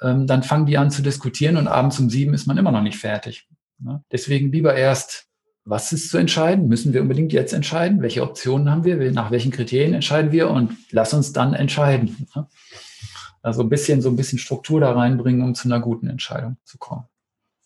[0.00, 2.82] Ähm, dann fangen die an zu diskutieren und abends um sieben ist man immer noch
[2.82, 3.48] nicht fertig.
[3.78, 4.02] Ne?
[4.10, 5.28] Deswegen lieber erst
[5.64, 6.68] was ist zu entscheiden?
[6.68, 8.02] Müssen wir unbedingt jetzt entscheiden?
[8.02, 8.96] Welche Optionen haben wir?
[9.12, 10.50] Nach welchen Kriterien entscheiden wir?
[10.50, 12.26] Und lass uns dann entscheiden.
[12.34, 12.48] Ne?
[13.42, 16.78] Also ein bisschen, so ein bisschen Struktur da reinbringen, um zu einer guten Entscheidung zu
[16.78, 17.04] kommen.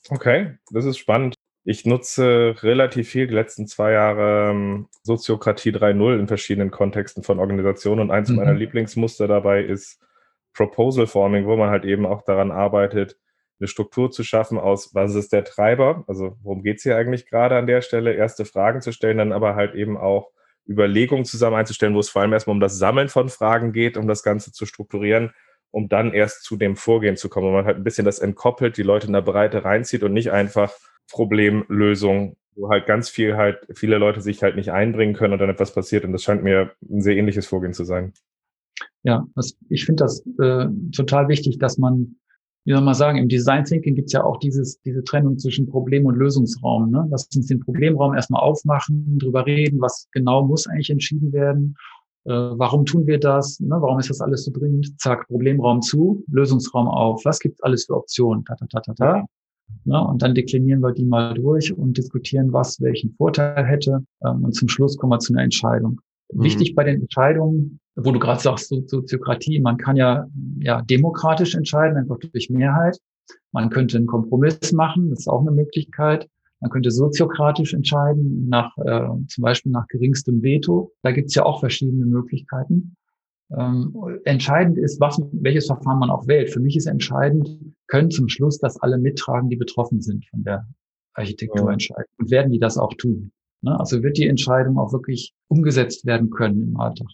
[0.09, 1.35] Okay, das ist spannend.
[1.65, 7.41] Ich nutze relativ viel die letzten zwei Jahre ähm, Soziokratie 3.0 in verschiedenen Kontexten von
[7.41, 8.37] Organisationen und eins mhm.
[8.37, 9.99] meiner Lieblingsmuster dabei ist
[10.55, 13.17] Proposal Forming, wo man halt eben auch daran arbeitet,
[13.59, 17.27] eine Struktur zu schaffen aus, was ist der Treiber, also worum geht es hier eigentlich
[17.27, 20.31] gerade an der Stelle, erste Fragen zu stellen, dann aber halt eben auch
[20.69, 24.09] Überlegungen zusammen einzustellen, wo es vor allem erstmal um das Sammeln von Fragen geht, um
[24.09, 25.31] das Ganze zu strukturieren,
[25.71, 28.77] um dann erst zu dem Vorgehen zu kommen, wo man halt ein bisschen das entkoppelt,
[28.77, 30.73] die Leute in der Breite reinzieht und nicht einfach
[31.11, 35.51] Problemlösung, wo halt ganz viel halt, viele Leute sich halt nicht einbringen können und dann
[35.51, 36.05] etwas passiert.
[36.05, 38.13] Und das scheint mir ein sehr ähnliches Vorgehen zu sein.
[39.03, 42.17] Ja, das, ich finde das äh, total wichtig, dass man
[42.67, 45.69] wie soll man sagen, im Design Thinking gibt es ja auch dieses, diese Trennung zwischen
[45.69, 46.91] Problem und Lösungsraum.
[46.91, 47.07] Ne?
[47.11, 51.77] Lass uns den Problemraum erstmal aufmachen, drüber reden, was genau muss eigentlich entschieden werden.
[52.25, 53.61] Äh, warum tun wir das?
[53.61, 53.77] Ne?
[53.79, 55.01] Warum ist das alles so dringend?
[55.01, 57.25] Zack, Problemraum zu, Lösungsraum auf.
[57.25, 58.45] Was gibt alles für Optionen?
[58.45, 59.27] Ta, ta, ta, ta, ta.
[59.85, 60.05] Ne?
[60.05, 64.05] Und dann deklinieren wir die mal durch und diskutieren, was welchen Vorteil hätte.
[64.25, 66.01] Ähm, und zum Schluss kommen wir zu einer Entscheidung.
[66.33, 66.43] Mhm.
[66.43, 70.27] Wichtig bei den Entscheidungen, wo du gerade sagst, Soziokratie, man kann ja,
[70.61, 72.99] ja demokratisch entscheiden, einfach durch Mehrheit.
[73.53, 76.29] Man könnte einen Kompromiss machen, das ist auch eine Möglichkeit.
[76.61, 80.93] Man könnte soziokratisch entscheiden, nach, äh, zum Beispiel nach geringstem Veto.
[81.03, 82.97] Da gibt es ja auch verschiedene Möglichkeiten.
[83.57, 86.51] Ähm, entscheidend ist, was, welches Verfahren man auch wählt.
[86.51, 87.49] Für mich ist entscheidend,
[87.87, 90.67] können zum Schluss das alle mittragen, die betroffen sind von der
[91.15, 92.11] Architekturentscheidung.
[92.19, 93.33] Und werden die das auch tun?
[93.63, 93.79] Ne?
[93.79, 97.09] Also wird die Entscheidung auch wirklich umgesetzt werden können im Alltag.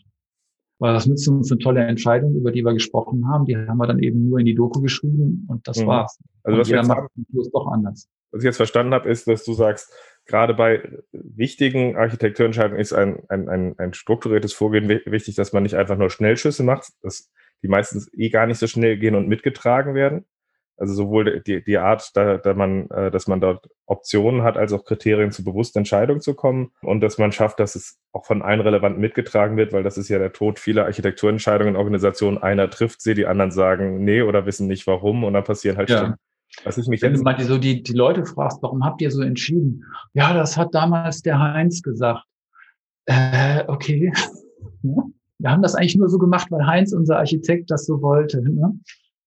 [0.83, 3.45] Weil das nützt uns eine tolle Entscheidung, über die wir gesprochen haben.
[3.45, 5.87] Die haben wir dann eben nur in die Doku geschrieben und das mhm.
[5.87, 6.19] war's.
[6.43, 8.09] Also was jeder macht Schluss doch anders.
[8.33, 9.93] Was ich jetzt verstanden habe, ist, dass du sagst,
[10.27, 15.77] gerade bei wichtigen Architekturentscheidungen ist ein, ein, ein, ein strukturiertes Vorgehen wichtig, dass man nicht
[15.77, 17.31] einfach nur Schnellschüsse macht, dass
[17.63, 20.25] die meistens eh gar nicht so schnell gehen und mitgetragen werden,
[20.77, 24.73] also sowohl die, die Art, da, da man, äh, dass man dort Optionen hat, als
[24.73, 28.43] auch Kriterien zu bewussten Entscheidungen zu kommen und dass man schafft, dass es auch von
[28.43, 32.39] allen relevant mitgetragen wird, weil das ist ja der Tod vieler Architekturentscheidungen in Organisationen.
[32.39, 35.91] Einer trifft sie, die anderen sagen nee oder wissen nicht warum und dann passieren halt
[35.91, 36.17] ja.
[36.65, 39.11] Was ich mich Wenn du mal die, so die, die Leute fragst, warum habt ihr
[39.11, 39.85] so entschieden?
[40.13, 42.25] Ja, das hat damals der Heinz gesagt.
[43.07, 44.13] Äh, okay.
[44.83, 48.43] Wir haben das eigentlich nur so gemacht, weil Heinz, unser Architekt, das so wollte.
[48.43, 48.79] Ne?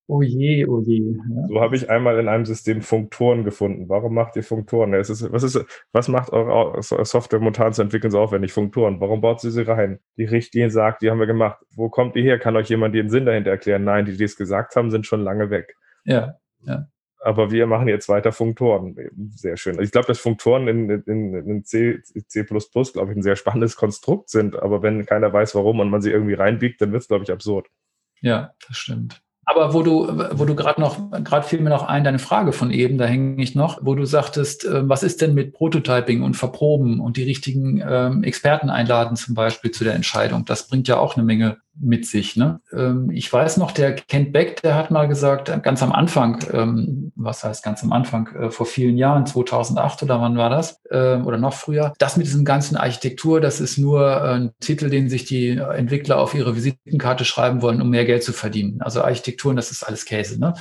[0.07, 0.99] Oh je, oh je.
[0.99, 1.47] Ja.
[1.47, 3.89] So habe ich einmal in einem System Funktoren gefunden.
[3.89, 4.93] Warum macht ihr Funktoren?
[4.93, 8.53] Ja, ist, was, ist, was macht eure Software momentan zu entwickeln so aufwendig?
[8.53, 8.99] Funktoren.
[9.01, 9.99] Warum baut sie sie rein?
[10.17, 11.57] Die Richtlinie sagt, die haben wir gemacht.
[11.75, 12.37] Wo kommt die her?
[12.37, 13.83] Kann euch jemand den Sinn dahinter erklären?
[13.83, 15.75] Nein, die, die es gesagt haben, sind schon lange weg.
[16.03, 16.85] Ja, ja.
[17.19, 18.95] Aber wir machen jetzt weiter Funktoren.
[19.31, 19.81] Sehr schön.
[19.81, 24.29] Ich glaube, dass Funktoren in, in, in C, C++, glaube ich, ein sehr spannendes Konstrukt
[24.29, 24.55] sind.
[24.55, 27.31] Aber wenn keiner weiß, warum und man sie irgendwie reinbiegt, dann wird es, glaube ich,
[27.31, 27.69] absurd.
[28.21, 29.24] Ja, das stimmt.
[29.45, 32.71] Aber wo du, wo du gerade noch, gerade fiel mir noch ein, deine Frage von
[32.71, 36.35] eben, da hänge ich noch, wo du sagtest, äh, was ist denn mit Prototyping und
[36.35, 40.45] Verproben und die richtigen ähm, Experten einladen zum Beispiel zu der Entscheidung?
[40.45, 42.35] Das bringt ja auch eine Menge mit sich.
[42.35, 42.61] Ne?
[42.73, 46.43] Ähm, ich weiß noch, der Kent Beck, der hat mal gesagt, äh, ganz am Anfang,
[46.53, 50.81] ähm, was heißt ganz am Anfang, äh, vor vielen Jahren, 2008 oder wann war das,
[50.89, 55.09] äh, oder noch früher, das mit diesem ganzen Architektur, das ist nur ein Titel, den
[55.09, 58.81] sich die Entwickler auf ihre Visitenkarte schreiben wollen, um mehr Geld zu verdienen.
[58.81, 59.01] Also
[59.35, 60.39] Architekturen, das ist alles Käse.
[60.39, 60.53] Ne?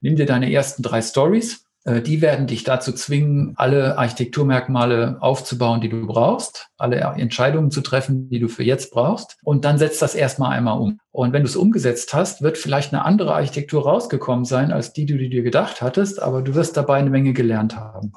[0.00, 5.80] Nimm dir deine ersten drei Stories äh, die werden dich dazu zwingen, alle Architekturmerkmale aufzubauen,
[5.80, 9.36] die du brauchst, alle Entscheidungen zu treffen, die du für jetzt brauchst.
[9.42, 11.00] Und dann setzt das erstmal einmal um.
[11.10, 15.06] Und wenn du es umgesetzt hast, wird vielleicht eine andere Architektur rausgekommen sein, als die,
[15.06, 18.12] die du dir gedacht hattest, aber du wirst dabei eine Menge gelernt haben.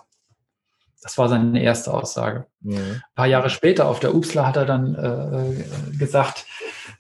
[1.02, 2.46] Das war seine erste Aussage.
[2.62, 2.78] Mhm.
[2.78, 6.46] Ein paar Jahre später auf der UPSLA hat er dann äh, gesagt,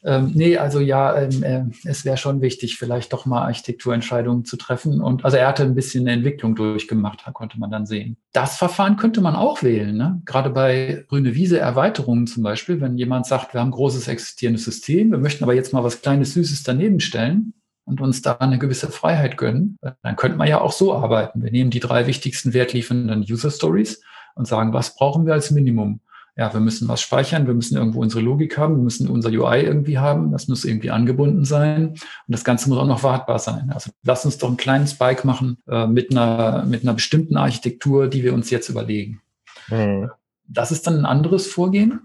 [0.05, 4.55] ähm, nee, also ja, ähm, äh, es wäre schon wichtig, vielleicht doch mal Architekturentscheidungen zu
[4.55, 5.01] treffen.
[5.01, 8.15] Und also er hatte ein bisschen eine Entwicklung durchgemacht, konnte man dann sehen.
[8.31, 10.21] Das Verfahren könnte man auch wählen, ne?
[10.25, 14.63] gerade bei grüne Wiese Erweiterungen zum Beispiel, wenn jemand sagt, wir haben ein großes existierendes
[14.63, 17.53] System, wir möchten aber jetzt mal was Kleines, Süßes daneben stellen,
[17.87, 21.43] und uns da eine gewisse Freiheit gönnen, dann könnte man ja auch so arbeiten.
[21.43, 24.01] Wir nehmen die drei wichtigsten wertliefernden User Stories
[24.33, 25.99] und sagen, was brauchen wir als Minimum?
[26.37, 29.61] Ja, wir müssen was speichern, wir müssen irgendwo unsere Logik haben, wir müssen unser UI
[29.61, 33.71] irgendwie haben, das muss irgendwie angebunden sein und das Ganze muss auch noch wartbar sein.
[33.73, 38.07] Also lass uns doch einen kleinen Spike machen äh, mit, einer, mit einer bestimmten Architektur,
[38.07, 39.21] die wir uns jetzt überlegen.
[39.69, 40.11] Mhm.
[40.47, 42.01] Das ist dann ein anderes Vorgehen.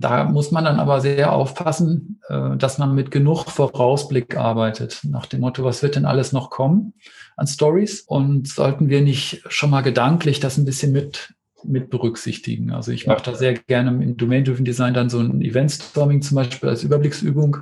[0.00, 5.26] Da muss man dann aber sehr aufpassen, äh, dass man mit genug Vorausblick arbeitet, nach
[5.26, 6.94] dem Motto, was wird denn alles noch kommen
[7.36, 8.02] an Stories?
[8.02, 11.34] Und sollten wir nicht schon mal gedanklich das ein bisschen mit,
[11.66, 12.72] mit berücksichtigen?
[12.72, 16.68] Also ich mache da sehr gerne im Domain-Driven Design dann so ein Event-Storming zum Beispiel
[16.68, 17.58] als Überblicksübung.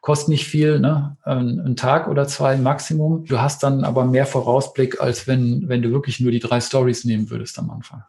[0.00, 1.16] Kostet nicht viel, ne?
[1.22, 3.24] Ein, ein Tag oder zwei Maximum.
[3.26, 7.04] Du hast dann aber mehr Vorausblick, als wenn, wenn du wirklich nur die drei Stories
[7.04, 8.02] nehmen würdest am Anfang.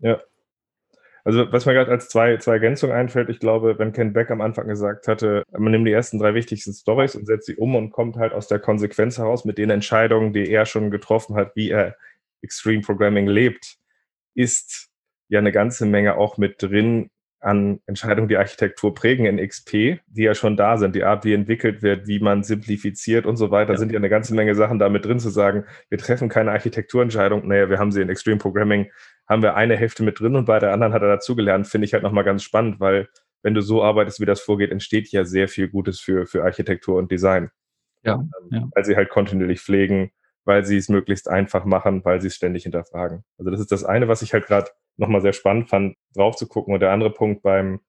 [0.00, 0.18] Ja,
[1.26, 4.40] also was mir gerade als zwei, zwei Ergänzungen einfällt, ich glaube, wenn Ken Beck am
[4.40, 7.90] Anfang gesagt hatte, man nimmt die ersten drei wichtigsten Stories und setzt sie um und
[7.90, 11.70] kommt halt aus der Konsequenz heraus mit den Entscheidungen, die er schon getroffen hat, wie
[11.70, 11.96] er
[12.42, 13.74] Extreme Programming lebt,
[14.36, 14.88] ist
[15.28, 20.22] ja eine ganze Menge auch mit drin an Entscheidungen, die Architektur prägen in XP, die
[20.22, 23.72] ja schon da sind, die Art, wie entwickelt wird, wie man simplifiziert und so weiter,
[23.72, 23.78] ja.
[23.78, 27.46] sind ja eine ganze Menge Sachen da mit drin zu sagen, wir treffen keine Architekturentscheidung,
[27.46, 28.90] naja, wir haben sie in Extreme Programming
[29.28, 31.66] haben wir eine Hälfte mit drin und bei der anderen hat er dazugelernt.
[31.66, 33.08] Finde ich halt nochmal ganz spannend, weil
[33.42, 36.96] wenn du so arbeitest, wie das vorgeht, entsteht ja sehr viel Gutes für, für Architektur
[36.96, 37.50] und Design.
[38.02, 38.68] Ja, ähm, ja.
[38.74, 40.10] Weil sie halt kontinuierlich pflegen,
[40.46, 43.24] weil sie es möglichst einfach machen, weil sie es ständig hinterfragen.
[43.38, 46.46] Also das ist das eine, was ich halt gerade nochmal sehr spannend fand, drauf zu
[46.46, 46.72] gucken.
[46.72, 47.80] Und der andere Punkt beim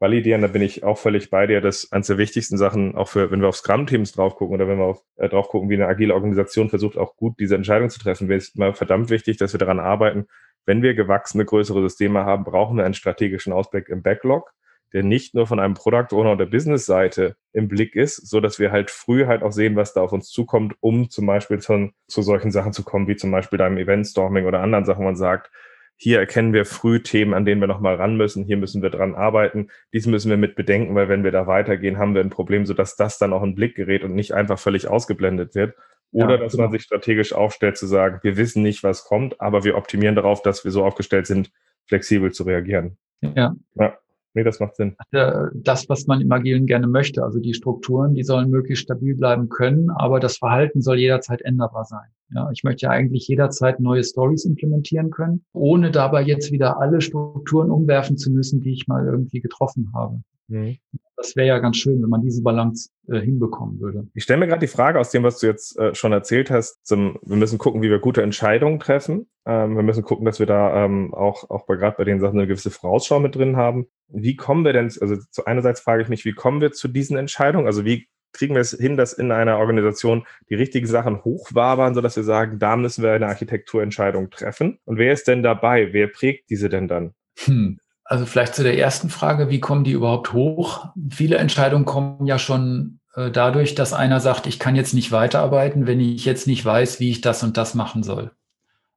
[0.00, 3.30] Validieren, da bin ich auch völlig bei dir, dass eines der wichtigsten Sachen, auch für,
[3.30, 5.86] wenn wir auf Scrum-Teams drauf gucken oder wenn wir auf, äh, drauf gucken, wie eine
[5.86, 9.52] agile Organisation versucht, auch gut diese Entscheidung zu treffen, wäre es mal verdammt wichtig, dass
[9.52, 10.26] wir daran arbeiten,
[10.66, 14.52] wenn wir gewachsene größere Systeme haben, brauchen wir einen strategischen Ausblick im Backlog,
[14.92, 18.70] der nicht nur von einem Product Owner oder Business-Seite im Blick ist, so dass wir
[18.70, 22.22] halt früh halt auch sehen, was da auf uns zukommt, um zum Beispiel zu, zu
[22.22, 25.50] solchen Sachen zu kommen, wie zum Beispiel deinem Event-Storming oder anderen Sachen, wo man sagt,
[25.96, 28.44] hier erkennen wir früh Themen, an denen wir nochmal ran müssen.
[28.44, 29.68] Hier müssen wir dran arbeiten.
[29.92, 32.96] Dies müssen wir mit bedenken, weil wenn wir da weitergehen, haben wir ein Problem, sodass
[32.96, 35.74] das dann auch in Blick gerät und nicht einfach völlig ausgeblendet wird.
[36.10, 36.64] Oder ja, dass genau.
[36.64, 40.42] man sich strategisch aufstellt, zu sagen, wir wissen nicht, was kommt, aber wir optimieren darauf,
[40.42, 41.50] dass wir so aufgestellt sind,
[41.86, 42.96] flexibel zu reagieren.
[43.20, 43.54] Ja.
[43.74, 43.98] ja.
[44.34, 44.96] Nee, das macht Sinn.
[45.12, 49.48] Das, was man im Agilen gerne möchte, also die Strukturen, die sollen möglichst stabil bleiben
[49.48, 52.08] können, aber das Verhalten soll jederzeit änderbar sein.
[52.34, 57.00] Ja, ich möchte ja eigentlich jederzeit neue Stories implementieren können, ohne dabei jetzt wieder alle
[57.00, 60.20] Strukturen umwerfen zu müssen, die ich mal irgendwie getroffen habe.
[60.48, 60.78] Mhm.
[61.16, 64.08] Das wäre ja ganz schön, wenn man diese Balance äh, hinbekommen würde.
[64.14, 66.84] Ich stelle mir gerade die Frage aus dem, was du jetzt äh, schon erzählt hast,
[66.84, 69.28] zum, wir müssen gucken, wie wir gute Entscheidungen treffen.
[69.46, 72.38] Ähm, wir müssen gucken, dass wir da ähm, auch, auch bei, gerade bei den Sachen
[72.38, 73.86] eine gewisse Vorausschau mit drin haben.
[74.08, 77.16] Wie kommen wir denn, also zu einerseits frage ich mich, wie kommen wir zu diesen
[77.16, 77.66] Entscheidungen?
[77.66, 82.16] Also wie kriegen wir es hin, dass in einer Organisation die richtigen Sachen hochwabern, sodass
[82.16, 84.78] wir sagen, da müssen wir eine Architekturentscheidung treffen?
[84.84, 85.92] Und wer ist denn dabei?
[85.92, 87.14] Wer prägt diese denn dann?
[87.44, 87.78] Hm.
[88.04, 90.88] Also vielleicht zu der ersten Frage, wie kommen die überhaupt hoch?
[91.10, 95.86] Viele Entscheidungen kommen ja schon äh, dadurch, dass einer sagt, ich kann jetzt nicht weiterarbeiten,
[95.86, 98.32] wenn ich jetzt nicht weiß, wie ich das und das machen soll.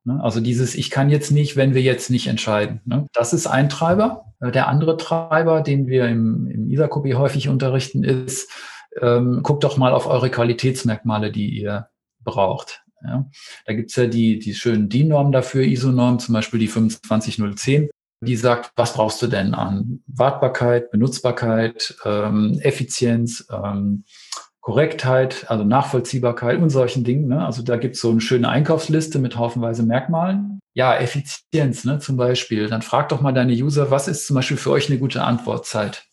[0.03, 0.21] Ne?
[0.21, 2.81] Also dieses, ich kann jetzt nicht, wenn wir jetzt nicht entscheiden.
[2.85, 3.07] Ne?
[3.13, 4.25] Das ist ein Treiber.
[4.41, 8.51] Äh, der andere Treiber, den wir im, im ISA-Copy häufig unterrichten, ist,
[9.01, 11.87] ähm, guckt doch mal auf eure Qualitätsmerkmale, die ihr
[12.23, 12.83] braucht.
[13.03, 13.25] Ja?
[13.65, 17.89] Da gibt's ja die, die schönen DIN-Normen dafür, ISO-Normen, zum Beispiel die 25010
[18.21, 24.05] die sagt, was brauchst du denn an Wartbarkeit, Benutzbarkeit, ähm, Effizienz, ähm,
[24.67, 27.29] Korrektheit, also Nachvollziehbarkeit und solchen Dingen.
[27.29, 27.45] Ne?
[27.45, 30.59] Also da gibt es so eine schöne Einkaufsliste mit haufenweise Merkmalen.
[30.73, 32.67] Ja, Effizienz ne, zum Beispiel.
[32.67, 36.06] Dann frag doch mal deine User, was ist zum Beispiel für euch eine gute Antwortzeit?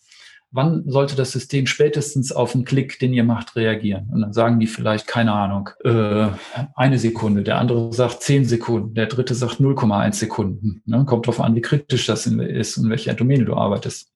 [0.56, 4.08] Wann sollte das System spätestens auf einen Klick, den ihr macht, reagieren?
[4.12, 6.28] Und dann sagen die vielleicht, keine Ahnung, äh,
[6.76, 10.80] eine Sekunde, der andere sagt zehn Sekunden, der dritte sagt 0,1 Sekunden.
[10.86, 11.04] Ne?
[11.06, 14.13] Kommt drauf an, wie kritisch das ist und welche Domäne du arbeitest.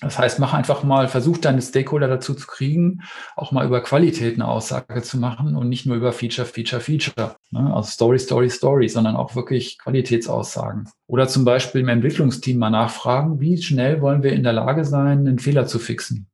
[0.00, 3.02] Das heißt, mach einfach mal, versuch deine Stakeholder dazu zu kriegen,
[3.36, 7.36] auch mal über Qualität eine Aussage zu machen und nicht nur über Feature, Feature, Feature.
[7.50, 7.72] Ne?
[7.74, 10.88] Also Story, Story, Story, sondern auch wirklich Qualitätsaussagen.
[11.06, 15.26] Oder zum Beispiel im Entwicklungsteam mal nachfragen, wie schnell wollen wir in der Lage sein,
[15.26, 16.28] einen Fehler zu fixen?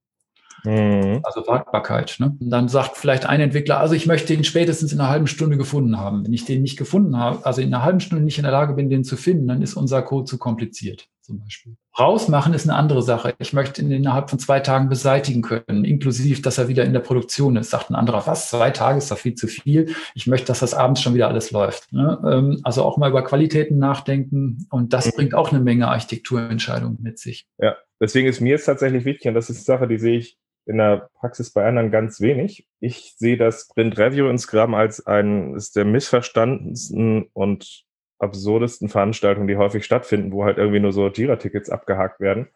[0.65, 1.21] Mhm.
[1.25, 2.17] Also Wartbarkeit.
[2.21, 2.37] Ne?
[2.39, 5.57] Und dann sagt vielleicht ein Entwickler, also ich möchte ihn spätestens in einer halben Stunde
[5.57, 6.25] gefunden haben.
[6.25, 8.75] Wenn ich den nicht gefunden habe, also in einer halben Stunde nicht in der Lage
[8.75, 11.77] bin, den zu finden, dann ist unser Code zu kompliziert zum Beispiel.
[11.99, 13.35] Rausmachen ist eine andere Sache.
[13.39, 17.01] Ich möchte ihn innerhalb von zwei Tagen beseitigen können, inklusive, dass er wieder in der
[17.01, 17.71] Produktion ist.
[17.71, 18.51] Sagt ein anderer, was?
[18.51, 19.95] Zwei Tage ist doch viel zu viel.
[20.15, 21.93] Ich möchte, dass das abends schon wieder alles läuft.
[21.93, 22.19] Ne?
[22.25, 25.11] Ähm, also auch mal über Qualitäten nachdenken und das mhm.
[25.17, 27.47] bringt auch eine Menge Architekturentscheidungen mit sich.
[27.59, 30.39] Ja, deswegen ist mir es tatsächlich wichtig und das ist eine Sache, die sehe ich
[30.67, 32.67] in der Praxis bei anderen ganz wenig.
[32.81, 37.86] Ich sehe das Sprint Review in Scrum als eines der missverstandensten und
[38.19, 42.49] absurdesten Veranstaltungen, die häufig stattfinden, wo halt irgendwie nur so Jira-Tickets abgehakt werden.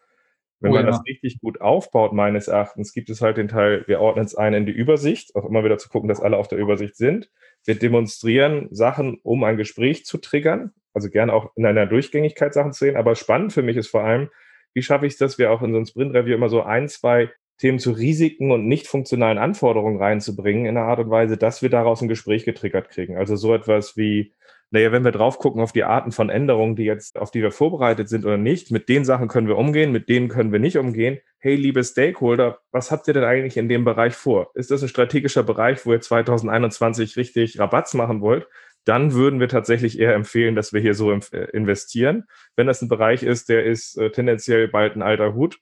[0.59, 0.91] Wenn oh, man ja.
[0.91, 4.53] das richtig gut aufbaut, meines Erachtens, gibt es halt den Teil, wir ordnen es ein
[4.53, 7.31] in die Übersicht, auch immer wieder zu gucken, dass alle auf der Übersicht sind.
[7.65, 12.73] Wir demonstrieren Sachen, um ein Gespräch zu triggern, also gerne auch in einer Durchgängigkeit Sachen
[12.73, 12.95] zu sehen.
[12.95, 14.29] Aber spannend für mich ist vor allem,
[14.73, 17.31] wie schaffe ich es, dass wir auch in so ein Sprint-Review immer so ein, zwei
[17.57, 21.69] Themen zu Risiken und nicht funktionalen Anforderungen reinzubringen, in einer Art und Weise, dass wir
[21.69, 23.17] daraus ein Gespräch getriggert kriegen.
[23.17, 24.33] Also so etwas wie,
[24.71, 27.51] naja, wenn wir drauf gucken auf die Arten von Änderungen, die jetzt, auf die wir
[27.51, 30.77] vorbereitet sind oder nicht, mit den Sachen können wir umgehen, mit denen können wir nicht
[30.77, 31.19] umgehen.
[31.39, 34.49] Hey, liebe Stakeholder, was habt ihr denn eigentlich in dem Bereich vor?
[34.53, 38.47] Ist das ein strategischer Bereich, wo ihr 2021 richtig Rabatz machen wollt?
[38.85, 42.23] Dann würden wir tatsächlich eher empfehlen, dass wir hier so äh, investieren.
[42.55, 45.59] Wenn das ein Bereich ist, der ist äh, tendenziell bald ein alter Hut,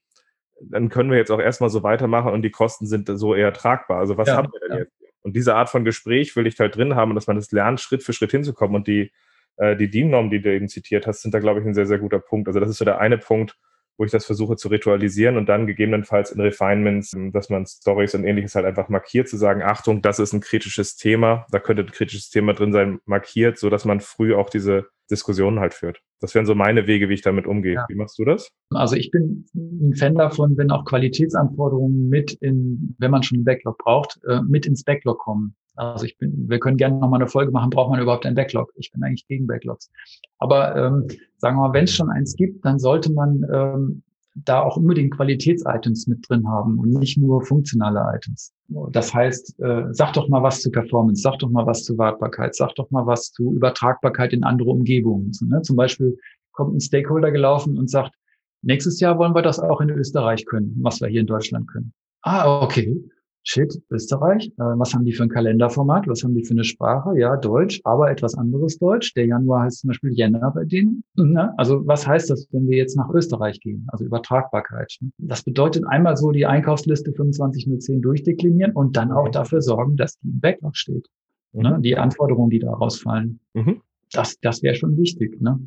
[0.62, 3.98] dann können wir jetzt auch erstmal so weitermachen und die Kosten sind so eher tragbar.
[3.98, 4.84] Also was ja, haben wir denn ja.
[4.84, 4.99] jetzt?
[5.30, 8.02] Und diese Art von Gespräch will ich halt drin haben, dass man das lernt, Schritt
[8.02, 8.76] für Schritt hinzukommen.
[8.76, 9.12] Und die,
[9.58, 12.00] äh, die DIN-Normen, die du eben zitiert hast, sind da, glaube ich, ein sehr, sehr
[12.00, 12.48] guter Punkt.
[12.48, 13.56] Also das ist so der eine Punkt,
[13.96, 18.24] wo ich das versuche zu ritualisieren und dann gegebenenfalls in Refinements, dass man Stories und
[18.24, 21.92] ähnliches halt einfach markiert, zu sagen, Achtung, das ist ein kritisches Thema, da könnte ein
[21.92, 26.02] kritisches Thema drin sein, markiert, so dass man früh auch diese Diskussionen halt führt.
[26.20, 27.74] Das wären so meine Wege, wie ich damit umgehe.
[27.74, 27.86] Ja.
[27.88, 28.52] Wie machst du das?
[28.72, 33.46] Also ich bin ein Fan davon, wenn auch Qualitätsanforderungen mit in, wenn man schon einen
[33.46, 35.56] Backlog braucht, äh, mit ins Backlog kommen.
[35.76, 38.72] Also ich bin, wir können gerne nochmal eine Folge machen, braucht man überhaupt einen Backlog?
[38.76, 39.90] Ich bin eigentlich gegen Backlogs.
[40.38, 41.08] Aber ähm,
[41.38, 44.04] sagen wir mal, wenn es schon eins gibt, dann sollte man ähm,
[44.46, 48.54] da auch unbedingt Qualitätsitems mit drin haben und nicht nur funktionale Items.
[48.92, 52.56] Das heißt, äh, sag doch mal was zu Performance, sag doch mal was zu Wartbarkeit,
[52.56, 55.34] sag doch mal was zu Übertragbarkeit in andere Umgebungen.
[55.34, 55.62] So, ne?
[55.62, 56.18] Zum Beispiel
[56.52, 58.14] kommt ein Stakeholder gelaufen und sagt,
[58.62, 61.94] nächstes Jahr wollen wir das auch in Österreich können, was wir hier in Deutschland können.
[62.22, 63.02] Ah, okay
[63.50, 67.18] shit, Österreich, äh, was haben die für ein Kalenderformat, was haben die für eine Sprache?
[67.18, 69.14] Ja, Deutsch, aber etwas anderes Deutsch.
[69.16, 71.04] Der Januar heißt zum Beispiel Jänner bei denen.
[71.16, 71.52] Ne?
[71.58, 73.88] Also was heißt das, wenn wir jetzt nach Österreich gehen?
[73.88, 74.96] Also Übertragbarkeit.
[75.02, 75.10] Ne?
[75.18, 80.30] Das bedeutet einmal so die Einkaufsliste 2510 durchdeklinieren und dann auch dafür sorgen, dass die
[80.30, 81.08] im Backlog steht.
[81.54, 81.62] Mhm.
[81.64, 81.80] Ne?
[81.82, 83.40] Die Anforderungen, die da rausfallen.
[83.56, 83.82] Mhm.
[84.12, 85.42] Das, das wäre schon wichtig.
[85.42, 85.60] Ne?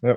[0.00, 0.16] Ja.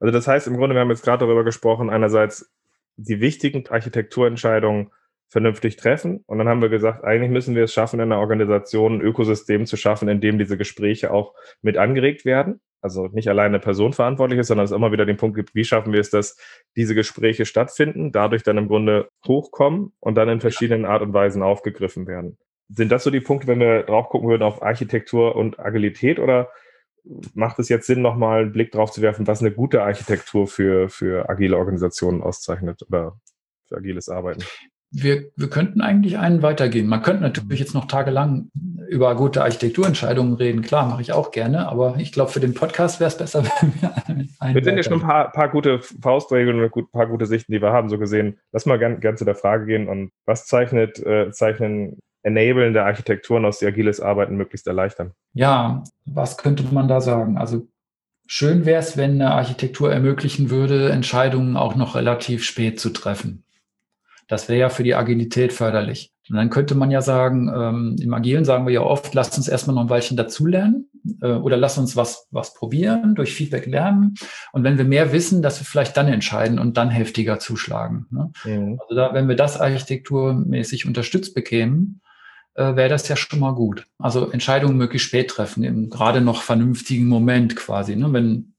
[0.00, 2.50] Also das heißt im Grunde, wir haben jetzt gerade darüber gesprochen, einerseits
[2.96, 4.90] die wichtigen Architekturentscheidungen
[5.32, 6.22] vernünftig treffen.
[6.26, 9.64] Und dann haben wir gesagt, eigentlich müssen wir es schaffen, in einer Organisation ein Ökosystem
[9.64, 12.60] zu schaffen, in dem diese Gespräche auch mit angeregt werden.
[12.82, 15.64] Also nicht alleine eine Person verantwortlich ist, sondern es immer wieder den Punkt gibt, wie
[15.64, 16.36] schaffen wir es, dass
[16.76, 21.42] diese Gespräche stattfinden, dadurch dann im Grunde hochkommen und dann in verschiedenen Art und Weisen
[21.42, 22.36] aufgegriffen werden.
[22.68, 26.50] Sind das so die Punkte, wenn wir drauf gucken würden auf Architektur und Agilität oder
[27.32, 30.90] macht es jetzt Sinn, nochmal einen Blick drauf zu werfen, was eine gute Architektur für,
[30.90, 33.18] für agile Organisationen auszeichnet oder
[33.66, 34.44] für agiles Arbeiten?
[34.92, 36.86] Wir, wir könnten eigentlich einen weitergehen.
[36.86, 38.50] Man könnte natürlich jetzt noch tagelang
[38.88, 40.60] über gute Architekturentscheidungen reden.
[40.60, 43.72] Klar, mache ich auch gerne, aber ich glaube, für den Podcast wäre es besser, wenn
[43.80, 43.94] wir
[44.38, 44.54] einen.
[44.54, 47.62] Wir sind ja schon ein paar, paar gute Faustregeln und ein paar gute Sichten, die
[47.62, 48.38] wir haben, so gesehen.
[48.52, 49.88] Lass mal gern, gern zu der Frage gehen.
[49.88, 55.12] Und was zeichnet, äh, zeichnen enablende Architekturen aus, die agiles Arbeiten möglichst erleichtern?
[55.32, 57.38] Ja, was könnte man da sagen?
[57.38, 57.66] Also
[58.26, 63.44] schön wäre es, wenn eine Architektur ermöglichen würde, Entscheidungen auch noch relativ spät zu treffen.
[64.32, 66.10] Das wäre ja für die Agilität förderlich.
[66.30, 69.46] Und dann könnte man ja sagen, ähm, im Agilen sagen wir ja oft, lasst uns
[69.46, 70.88] erstmal noch ein Weilchen dazulernen
[71.20, 74.14] äh, oder lasst uns was, was probieren, durch Feedback lernen.
[74.52, 78.06] Und wenn wir mehr wissen, dass wir vielleicht dann entscheiden und dann heftiger zuschlagen.
[78.08, 78.32] Ne?
[78.44, 78.78] Mhm.
[78.80, 82.00] Also da, wenn wir das architekturmäßig unterstützt bekämen,
[82.54, 83.86] äh, wäre das ja schon mal gut.
[83.98, 87.96] Also Entscheidungen möglichst spät treffen, im gerade noch vernünftigen Moment quasi.
[87.96, 88.10] Ne?
[88.14, 88.54] Wenn,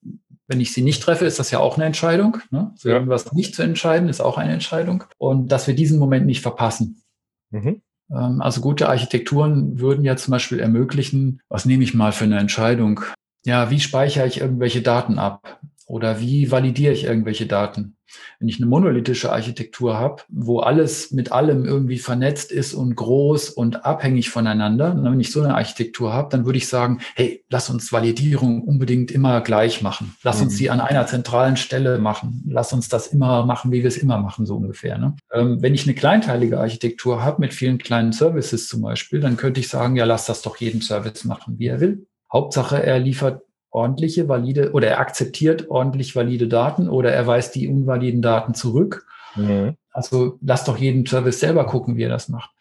[0.48, 2.38] wenn ich sie nicht treffe, ist das ja auch eine Entscheidung.
[2.52, 2.72] Ne?
[2.76, 2.96] So ja.
[2.96, 5.06] irgendwas nicht zu entscheiden, ist auch eine Entscheidung.
[5.18, 7.04] Und dass wir diesen Moment nicht verpassen.
[7.52, 7.82] Mhm.
[8.12, 12.40] Ähm, also gute Architekturen würden ja zum Beispiel ermöglichen, was nehme ich mal für eine
[12.40, 13.02] Entscheidung?
[13.46, 15.60] Ja, wie speichere ich irgendwelche Daten ab?
[15.86, 17.98] Oder wie validiere ich irgendwelche Daten?
[18.40, 23.50] Wenn ich eine monolithische Architektur habe, wo alles mit allem irgendwie vernetzt ist und groß
[23.50, 27.70] und abhängig voneinander, wenn ich so eine Architektur habe, dann würde ich sagen, hey, lass
[27.70, 30.16] uns Validierung unbedingt immer gleich machen.
[30.24, 30.44] Lass mhm.
[30.44, 32.44] uns sie an einer zentralen Stelle machen.
[32.48, 34.98] Lass uns das immer machen, wie wir es immer machen, so ungefähr.
[34.98, 35.16] Ne?
[35.32, 39.60] Ähm, wenn ich eine kleinteilige Architektur habe mit vielen kleinen Services zum Beispiel, dann könnte
[39.60, 42.06] ich sagen, ja, lass das doch jeden Service machen, wie er will.
[42.32, 43.42] Hauptsache, er liefert
[43.74, 49.06] ordentliche, valide oder er akzeptiert ordentlich valide Daten oder er weist die unvaliden Daten zurück.
[49.36, 49.76] Mhm.
[49.92, 52.52] Also lass doch jeden Service selber gucken, wie er das macht.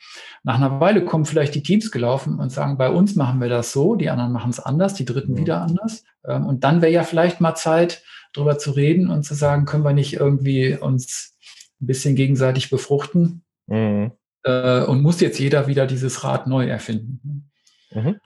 [0.42, 3.72] Nach einer Weile kommen vielleicht die Teams gelaufen und sagen, bei uns machen wir das
[3.72, 5.38] so, die anderen machen es anders, die dritten mhm.
[5.38, 6.04] wieder anders.
[6.26, 8.02] Ähm, und dann wäre ja vielleicht mal Zeit,
[8.32, 11.36] darüber zu reden und zu sagen, können wir nicht irgendwie uns
[11.80, 13.44] ein bisschen gegenseitig befruchten?
[13.66, 14.12] Mhm.
[14.44, 17.50] Äh, und muss jetzt jeder wieder dieses Rad neu erfinden.
[17.92, 18.16] Mhm.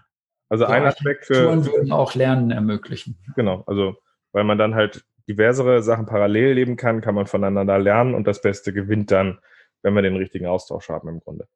[0.49, 1.35] Also ja, ein Aspekt für.
[1.35, 3.19] Touren würden auch Lernen ermöglichen.
[3.35, 3.97] Genau, also
[4.33, 8.43] weil man dann halt diversere Sachen parallel leben kann, kann man voneinander lernen und das
[8.43, 9.39] Beste gewinnt dann,
[9.83, 11.49] wenn wir den richtigen Austausch haben im Grunde.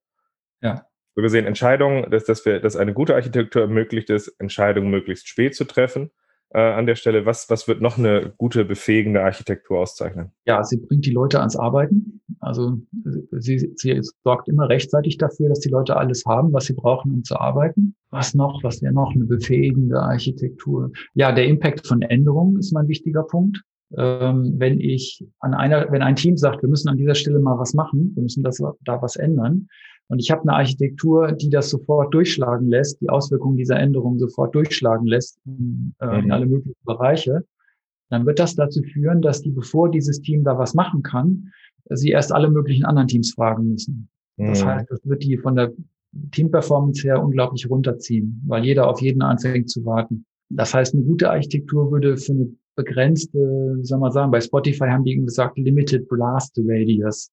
[0.60, 0.86] Ja.
[1.14, 5.54] So gesehen Entscheidungen, dass, dass, wir, dass eine gute Architektur ermöglicht ist, Entscheidungen möglichst spät
[5.54, 6.10] zu treffen
[6.50, 7.26] äh, an der Stelle.
[7.26, 10.30] Was, was wird noch eine gute, befähigende Architektur auszeichnen?
[10.46, 12.20] Ja, sie bringt die Leute ans Arbeiten.
[12.40, 12.78] Also
[13.32, 17.24] sie, sie sorgt immer rechtzeitig dafür, dass die Leute alles haben, was sie brauchen, um
[17.24, 17.94] zu arbeiten.
[18.10, 18.62] Was noch?
[18.64, 20.90] Was wäre noch eine befähigende Architektur?
[21.14, 23.62] Ja, der Impact von Änderungen ist mein wichtiger Punkt.
[23.96, 27.58] Ähm, wenn ich an einer, wenn ein Team sagt, wir müssen an dieser Stelle mal
[27.58, 29.68] was machen, wir müssen das, da was ändern,
[30.10, 34.52] und ich habe eine Architektur, die das sofort durchschlagen lässt, die Auswirkungen dieser Änderung sofort
[34.56, 36.30] durchschlagen lässt in, äh, in mhm.
[36.32, 37.44] alle möglichen Bereiche.
[38.08, 41.52] Dann wird das dazu führen, dass die, bevor dieses Team da was machen kann,
[41.90, 44.08] sie erst alle möglichen anderen Teams fragen müssen.
[44.36, 44.66] Das mhm.
[44.66, 45.72] heißt, das wird die von der
[46.32, 50.24] Teamperformance her unglaublich runterziehen, weil jeder auf jeden anfängt zu warten.
[50.48, 53.38] Das heißt, eine gute Architektur würde für eine begrenzte,
[53.78, 57.30] wie soll man sagen, bei Spotify haben die gesagt, Limited Blast Radius.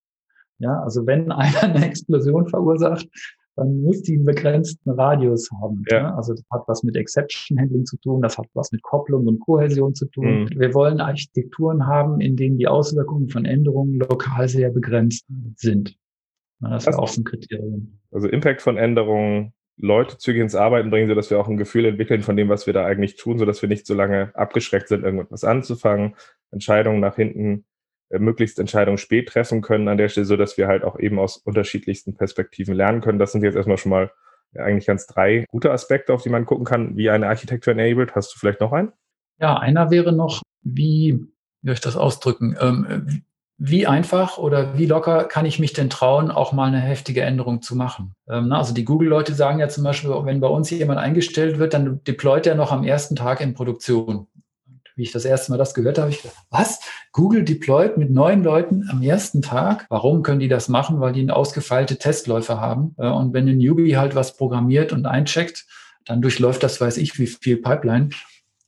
[0.60, 3.08] Ja, also wenn einer eine Explosion verursacht,
[3.56, 5.84] dann muss die einen begrenzten Radius haben.
[5.90, 5.98] Ja.
[5.98, 6.16] ja.
[6.16, 9.40] Also das hat was mit Exception Handling zu tun, das hat was mit Kopplung und
[9.40, 10.44] Kohäsion zu tun.
[10.44, 10.60] Mhm.
[10.60, 15.98] Wir wollen Architekturen haben, in denen die Auswirkungen von Änderungen lokal sehr begrenzt sind.
[16.62, 18.00] Ja, das ist auch so ein Kriterium.
[18.12, 22.22] Also Impact von Änderungen, Leute zügig ins Arbeiten bringen, sodass wir auch ein Gefühl entwickeln
[22.22, 25.44] von dem, was wir da eigentlich tun, sodass wir nicht so lange abgeschreckt sind, irgendwas
[25.44, 26.16] anzufangen,
[26.52, 27.66] Entscheidungen nach hinten
[28.10, 31.38] möglichst Entscheidungen spät treffen können an der Stelle, so dass wir halt auch eben aus
[31.38, 33.20] unterschiedlichsten Perspektiven lernen können.
[33.20, 34.12] Das sind jetzt erstmal schon mal
[34.56, 38.16] eigentlich ganz drei gute Aspekte, auf die man gucken kann, wie eine Architektur enabled.
[38.16, 38.92] Hast du vielleicht noch einen?
[39.40, 41.20] Ja, einer wäre noch, wie,
[41.62, 42.56] wie soll ich das ausdrücken?
[42.60, 43.24] Ähm,
[43.60, 47.62] wie einfach oder wie locker kann ich mich denn trauen, auch mal eine heftige Änderung
[47.62, 48.14] zu machen?
[48.30, 52.04] Ähm, also die Google-Leute sagen ja zum Beispiel, wenn bei uns jemand eingestellt wird, dann
[52.04, 54.28] deployt er noch am ersten Tag in Produktion
[54.98, 56.80] wie ich das erste Mal das gehört habe, ich gedacht, was?
[57.12, 59.86] Google deployt mit neun Leuten am ersten Tag?
[59.90, 61.00] Warum können die das machen?
[61.00, 62.96] Weil die eine ausgefeilte Testläufe haben.
[62.98, 65.66] Äh, und wenn ein Newbie halt was programmiert und eincheckt,
[66.06, 68.10] dann durchläuft das, weiß ich, wie viel Pipeline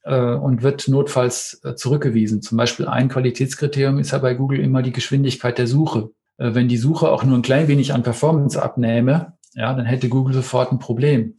[0.03, 2.43] äh, und wird notfalls äh, zurückgewiesen.
[2.43, 6.11] Zum Beispiel ein Qualitätskriterium ist ja bei Google immer die Geschwindigkeit der Suche.
[6.41, 10.34] Wenn die Suche auch nur ein klein wenig an Performance abnähme, ja, dann hätte Google
[10.34, 11.36] sofort ein Problem.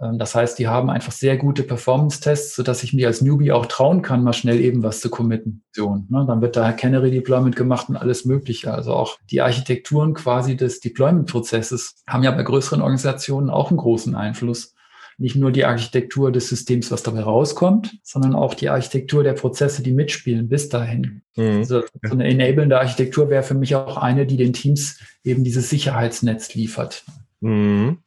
[0.00, 3.66] Ähm, das heißt, die haben einfach sehr gute Performance-Tests, sodass ich mir als Newbie auch
[3.66, 5.62] trauen kann, mal schnell eben was zu committen.
[6.08, 8.72] Ne, dann wird da Canary Deployment gemacht und alles Mögliche.
[8.72, 14.14] Also auch die Architekturen quasi des Deployment-Prozesses haben ja bei größeren Organisationen auch einen großen
[14.14, 14.74] Einfluss.
[15.18, 19.82] Nicht nur die Architektur des Systems, was dabei rauskommt, sondern auch die Architektur der Prozesse,
[19.82, 21.20] die mitspielen bis dahin.
[21.36, 21.58] Mhm.
[21.58, 25.68] Also so eine enablende Architektur wäre für mich auch eine, die den Teams eben dieses
[25.68, 27.04] Sicherheitsnetz liefert.
[27.40, 27.98] Mhm.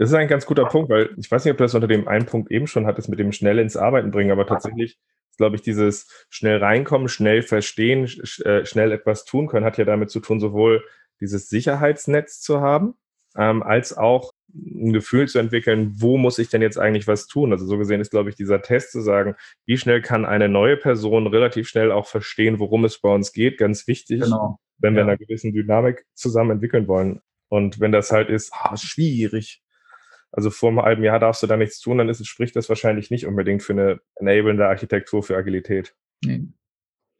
[0.00, 2.08] Das ist ein ganz guter Punkt, weil ich weiß nicht, ob du das unter dem
[2.08, 4.92] einen Punkt eben schon hattest, mit dem schnell ins Arbeiten bringen, aber tatsächlich
[5.28, 9.76] ist, glaube ich, dieses schnell reinkommen, schnell verstehen, sch äh, schnell etwas tun können, hat
[9.76, 10.82] ja damit zu tun, sowohl
[11.20, 12.94] dieses Sicherheitsnetz zu haben,
[13.36, 17.52] ähm, als auch ein Gefühl zu entwickeln, wo muss ich denn jetzt eigentlich was tun?
[17.52, 19.34] Also so gesehen ist, glaube ich, dieser Test zu sagen,
[19.66, 23.58] wie schnell kann eine neue Person relativ schnell auch verstehen, worum es bei uns geht,
[23.58, 24.58] ganz wichtig, genau.
[24.78, 25.04] wenn wir ja.
[25.04, 27.20] in einer gewissen Dynamik zusammen entwickeln wollen.
[27.48, 29.62] Und wenn das halt ist, ah, schwierig,
[30.32, 33.10] also vor einem halben Jahr darfst du da nichts tun, dann ist, spricht das wahrscheinlich
[33.10, 35.94] nicht unbedingt für eine enablende Architektur für Agilität.
[36.24, 36.44] Nee.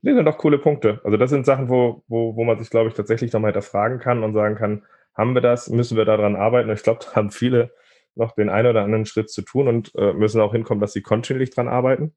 [0.03, 1.01] Das sind doch coole Punkte.
[1.05, 4.23] Also das sind Sachen, wo, wo, wo man sich, glaube ich, tatsächlich nochmal hinterfragen kann
[4.23, 4.85] und sagen kann,
[5.15, 5.69] Haben wir das?
[5.69, 6.71] Müssen wir daran arbeiten?
[6.71, 7.73] Ich glaube, da haben viele
[8.15, 11.03] noch den einen oder anderen Schritt zu tun und äh, müssen auch hinkommen, dass sie
[11.03, 12.15] kontinuierlich dran arbeiten.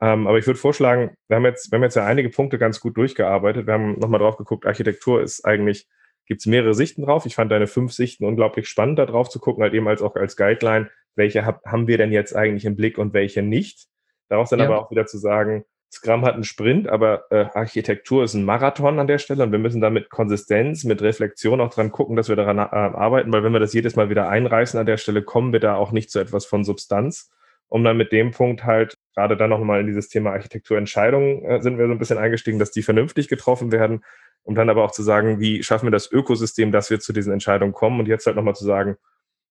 [0.00, 2.80] Ähm, aber ich würde vorschlagen, wir haben, jetzt, wir haben jetzt ja einige Punkte ganz
[2.80, 3.66] gut durchgearbeitet.
[3.66, 5.88] Wir haben nochmal drauf geguckt, Architektur ist eigentlich,
[6.28, 7.26] gibt es mehrere Sichten drauf.
[7.26, 10.14] Ich fand deine fünf Sichten unglaublich spannend, da drauf zu gucken, halt eben als auch
[10.14, 13.88] als Guideline, welche hab, haben wir denn jetzt eigentlich im Blick und welche nicht.
[14.28, 14.66] Daraus dann ja.
[14.66, 18.98] aber auch wieder zu sagen, Scrum hat einen Sprint, aber äh, Architektur ist ein Marathon
[18.98, 22.28] an der Stelle und wir müssen da mit Konsistenz, mit Reflexion auch dran gucken, dass
[22.28, 25.22] wir daran äh, arbeiten, weil wenn wir das jedes Mal wieder einreißen an der Stelle,
[25.22, 27.30] kommen wir da auch nicht zu etwas von Substanz,
[27.68, 31.78] um dann mit dem Punkt halt gerade dann nochmal in dieses Thema Architekturentscheidungen äh, sind
[31.78, 34.04] wir so ein bisschen eingestiegen, dass die vernünftig getroffen werden,
[34.44, 37.32] um dann aber auch zu sagen, wie schaffen wir das Ökosystem, dass wir zu diesen
[37.32, 38.96] Entscheidungen kommen und jetzt halt nochmal zu sagen,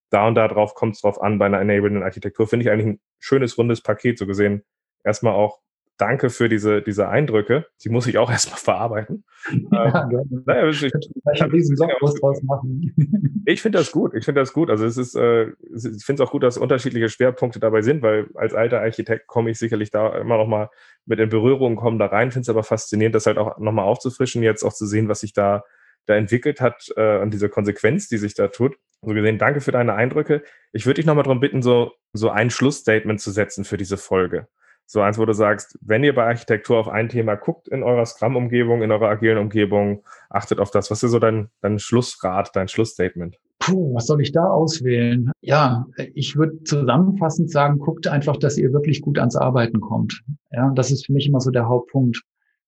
[0.09, 2.87] da und da drauf kommt es drauf an bei einer enabling Architektur, finde ich eigentlich
[2.87, 4.63] ein schönes, rundes Paket, so gesehen.
[5.03, 5.59] Erstmal auch
[5.97, 7.65] danke für diese, diese Eindrücke.
[7.83, 9.23] Die muss ich auch erstmal verarbeiten.
[9.71, 10.43] Ja, ähm.
[10.45, 10.93] Naja, ich, ich,
[13.45, 14.13] ich finde das gut.
[14.13, 14.69] Ich finde das gut.
[14.69, 18.27] Also es ist, äh, ich finde es auch gut, dass unterschiedliche Schwerpunkte dabei sind, weil
[18.35, 20.69] als alter Architekt komme ich sicherlich da immer noch mal
[21.05, 22.31] mit in Berührung kommen da rein.
[22.31, 25.33] Finde es aber faszinierend, das halt auch nochmal aufzufrischen, jetzt auch zu sehen, was sich
[25.33, 25.63] da
[26.07, 28.77] da entwickelt hat äh, und diese Konsequenz, die sich da tut.
[29.01, 30.41] So gesehen, danke für deine Eindrücke.
[30.71, 34.47] Ich würde dich nochmal darum bitten, so, so ein Schlussstatement zu setzen für diese Folge.
[34.89, 38.05] So eins, wo du sagst, wenn ihr bei Architektur auf ein Thema guckt in eurer
[38.05, 40.89] Scrum-Umgebung, in eurer agilen Umgebung, achtet auf das.
[40.89, 43.37] Was ist so dein, dein Schlussrat, dein Schlussstatement?
[43.59, 45.29] Puh, was soll ich da auswählen?
[45.41, 50.23] Ja, ich würde zusammenfassend sagen, guckt einfach, dass ihr wirklich gut ans Arbeiten kommt.
[50.51, 52.21] Ja, das ist für mich immer so der Hauptpunkt.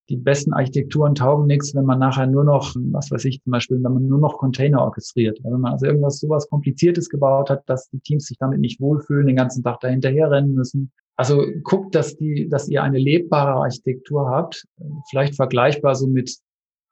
[0.09, 3.77] Die besten Architekturen taugen nichts, wenn man nachher nur noch, was weiß ich zum Beispiel,
[3.81, 5.39] wenn man nur noch Container orchestriert.
[5.43, 9.27] Wenn man also irgendwas sowas Kompliziertes gebaut hat, dass die Teams sich damit nicht wohlfühlen,
[9.27, 14.29] den ganzen Tag dahinterher rennen müssen, also guckt, dass die, dass ihr eine lebbare Architektur
[14.29, 14.65] habt,
[15.09, 16.33] vielleicht vergleichbar so mit,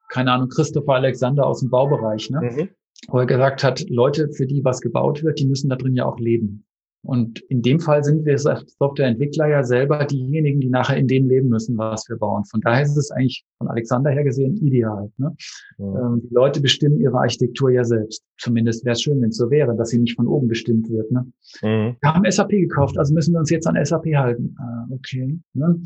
[0.09, 2.41] keine Ahnung, Christopher Alexander aus dem Baubereich, ne?
[2.41, 2.69] Mhm.
[3.07, 6.05] wo er gesagt hat, Leute, für die was gebaut wird, die müssen da drin ja
[6.05, 6.65] auch leben.
[7.03, 11.29] Und in dem Fall sind wir als Softwareentwickler ja selber diejenigen, die nachher in dem
[11.29, 12.43] leben müssen, was wir bauen.
[12.45, 15.09] Von daher ist es eigentlich von Alexander her gesehen ideal.
[15.17, 15.33] Ne?
[15.77, 15.85] Ja.
[15.85, 18.23] Ähm, die Leute bestimmen ihre Architektur ja selbst.
[18.37, 21.09] Zumindest wäre es schön, wenn es so wäre, dass sie nicht von oben bestimmt wird.
[21.11, 21.25] Ne?
[21.61, 21.95] Mhm.
[22.01, 24.55] Wir haben SAP gekauft, also müssen wir uns jetzt an SAP halten.
[24.59, 25.39] Ah, okay.
[25.53, 25.81] Ne?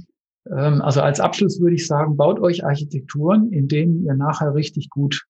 [0.49, 4.89] Ähm, also als Abschluss würde ich sagen, baut euch Architekturen, in denen ihr nachher richtig
[4.89, 5.25] gut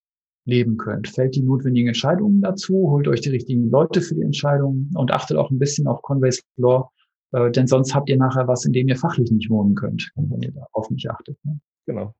[0.46, 1.08] leben könnt.
[1.08, 5.38] Fällt die notwendigen Entscheidungen dazu, holt euch die richtigen Leute für die Entscheidungen und achtet
[5.38, 6.90] auch ein bisschen auf Conway's Law,
[7.32, 10.42] äh, denn sonst habt ihr nachher was, in dem ihr fachlich nicht wohnen könnt, wenn
[10.42, 11.38] ihr darauf nicht achtet.
[11.44, 11.60] Ne?
[11.86, 12.14] Genau.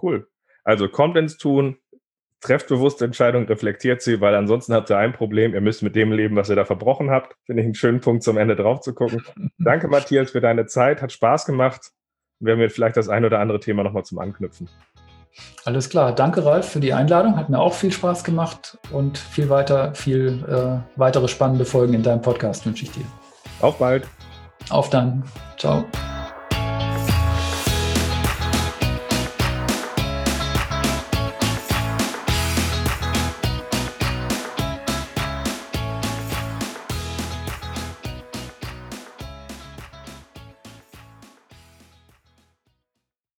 [0.00, 0.28] Cool.
[0.64, 1.76] Also kommt ins Tun,
[2.40, 6.12] trefft bewusste Entscheidungen, reflektiert sie, weil ansonsten habt ihr ein Problem, ihr müsst mit dem
[6.12, 7.36] leben, was ihr da verbrochen habt.
[7.46, 9.22] Finde ich einen schönen Punkt zum Ende drauf zu gucken.
[9.58, 11.02] Danke, Matthias, für deine Zeit.
[11.02, 11.92] Hat Spaß gemacht.
[12.40, 14.68] Wir haben jetzt vielleicht das ein oder andere Thema nochmal zum Anknüpfen.
[15.64, 16.12] Alles klar.
[16.12, 17.36] Danke, Ralf, für die Einladung.
[17.36, 22.02] Hat mir auch viel Spaß gemacht und viel weiter, viel äh, weitere spannende Folgen in
[22.02, 23.04] deinem Podcast wünsche ich dir.
[23.60, 24.06] Auf bald.
[24.70, 25.24] Auf dann.
[25.58, 25.84] Ciao.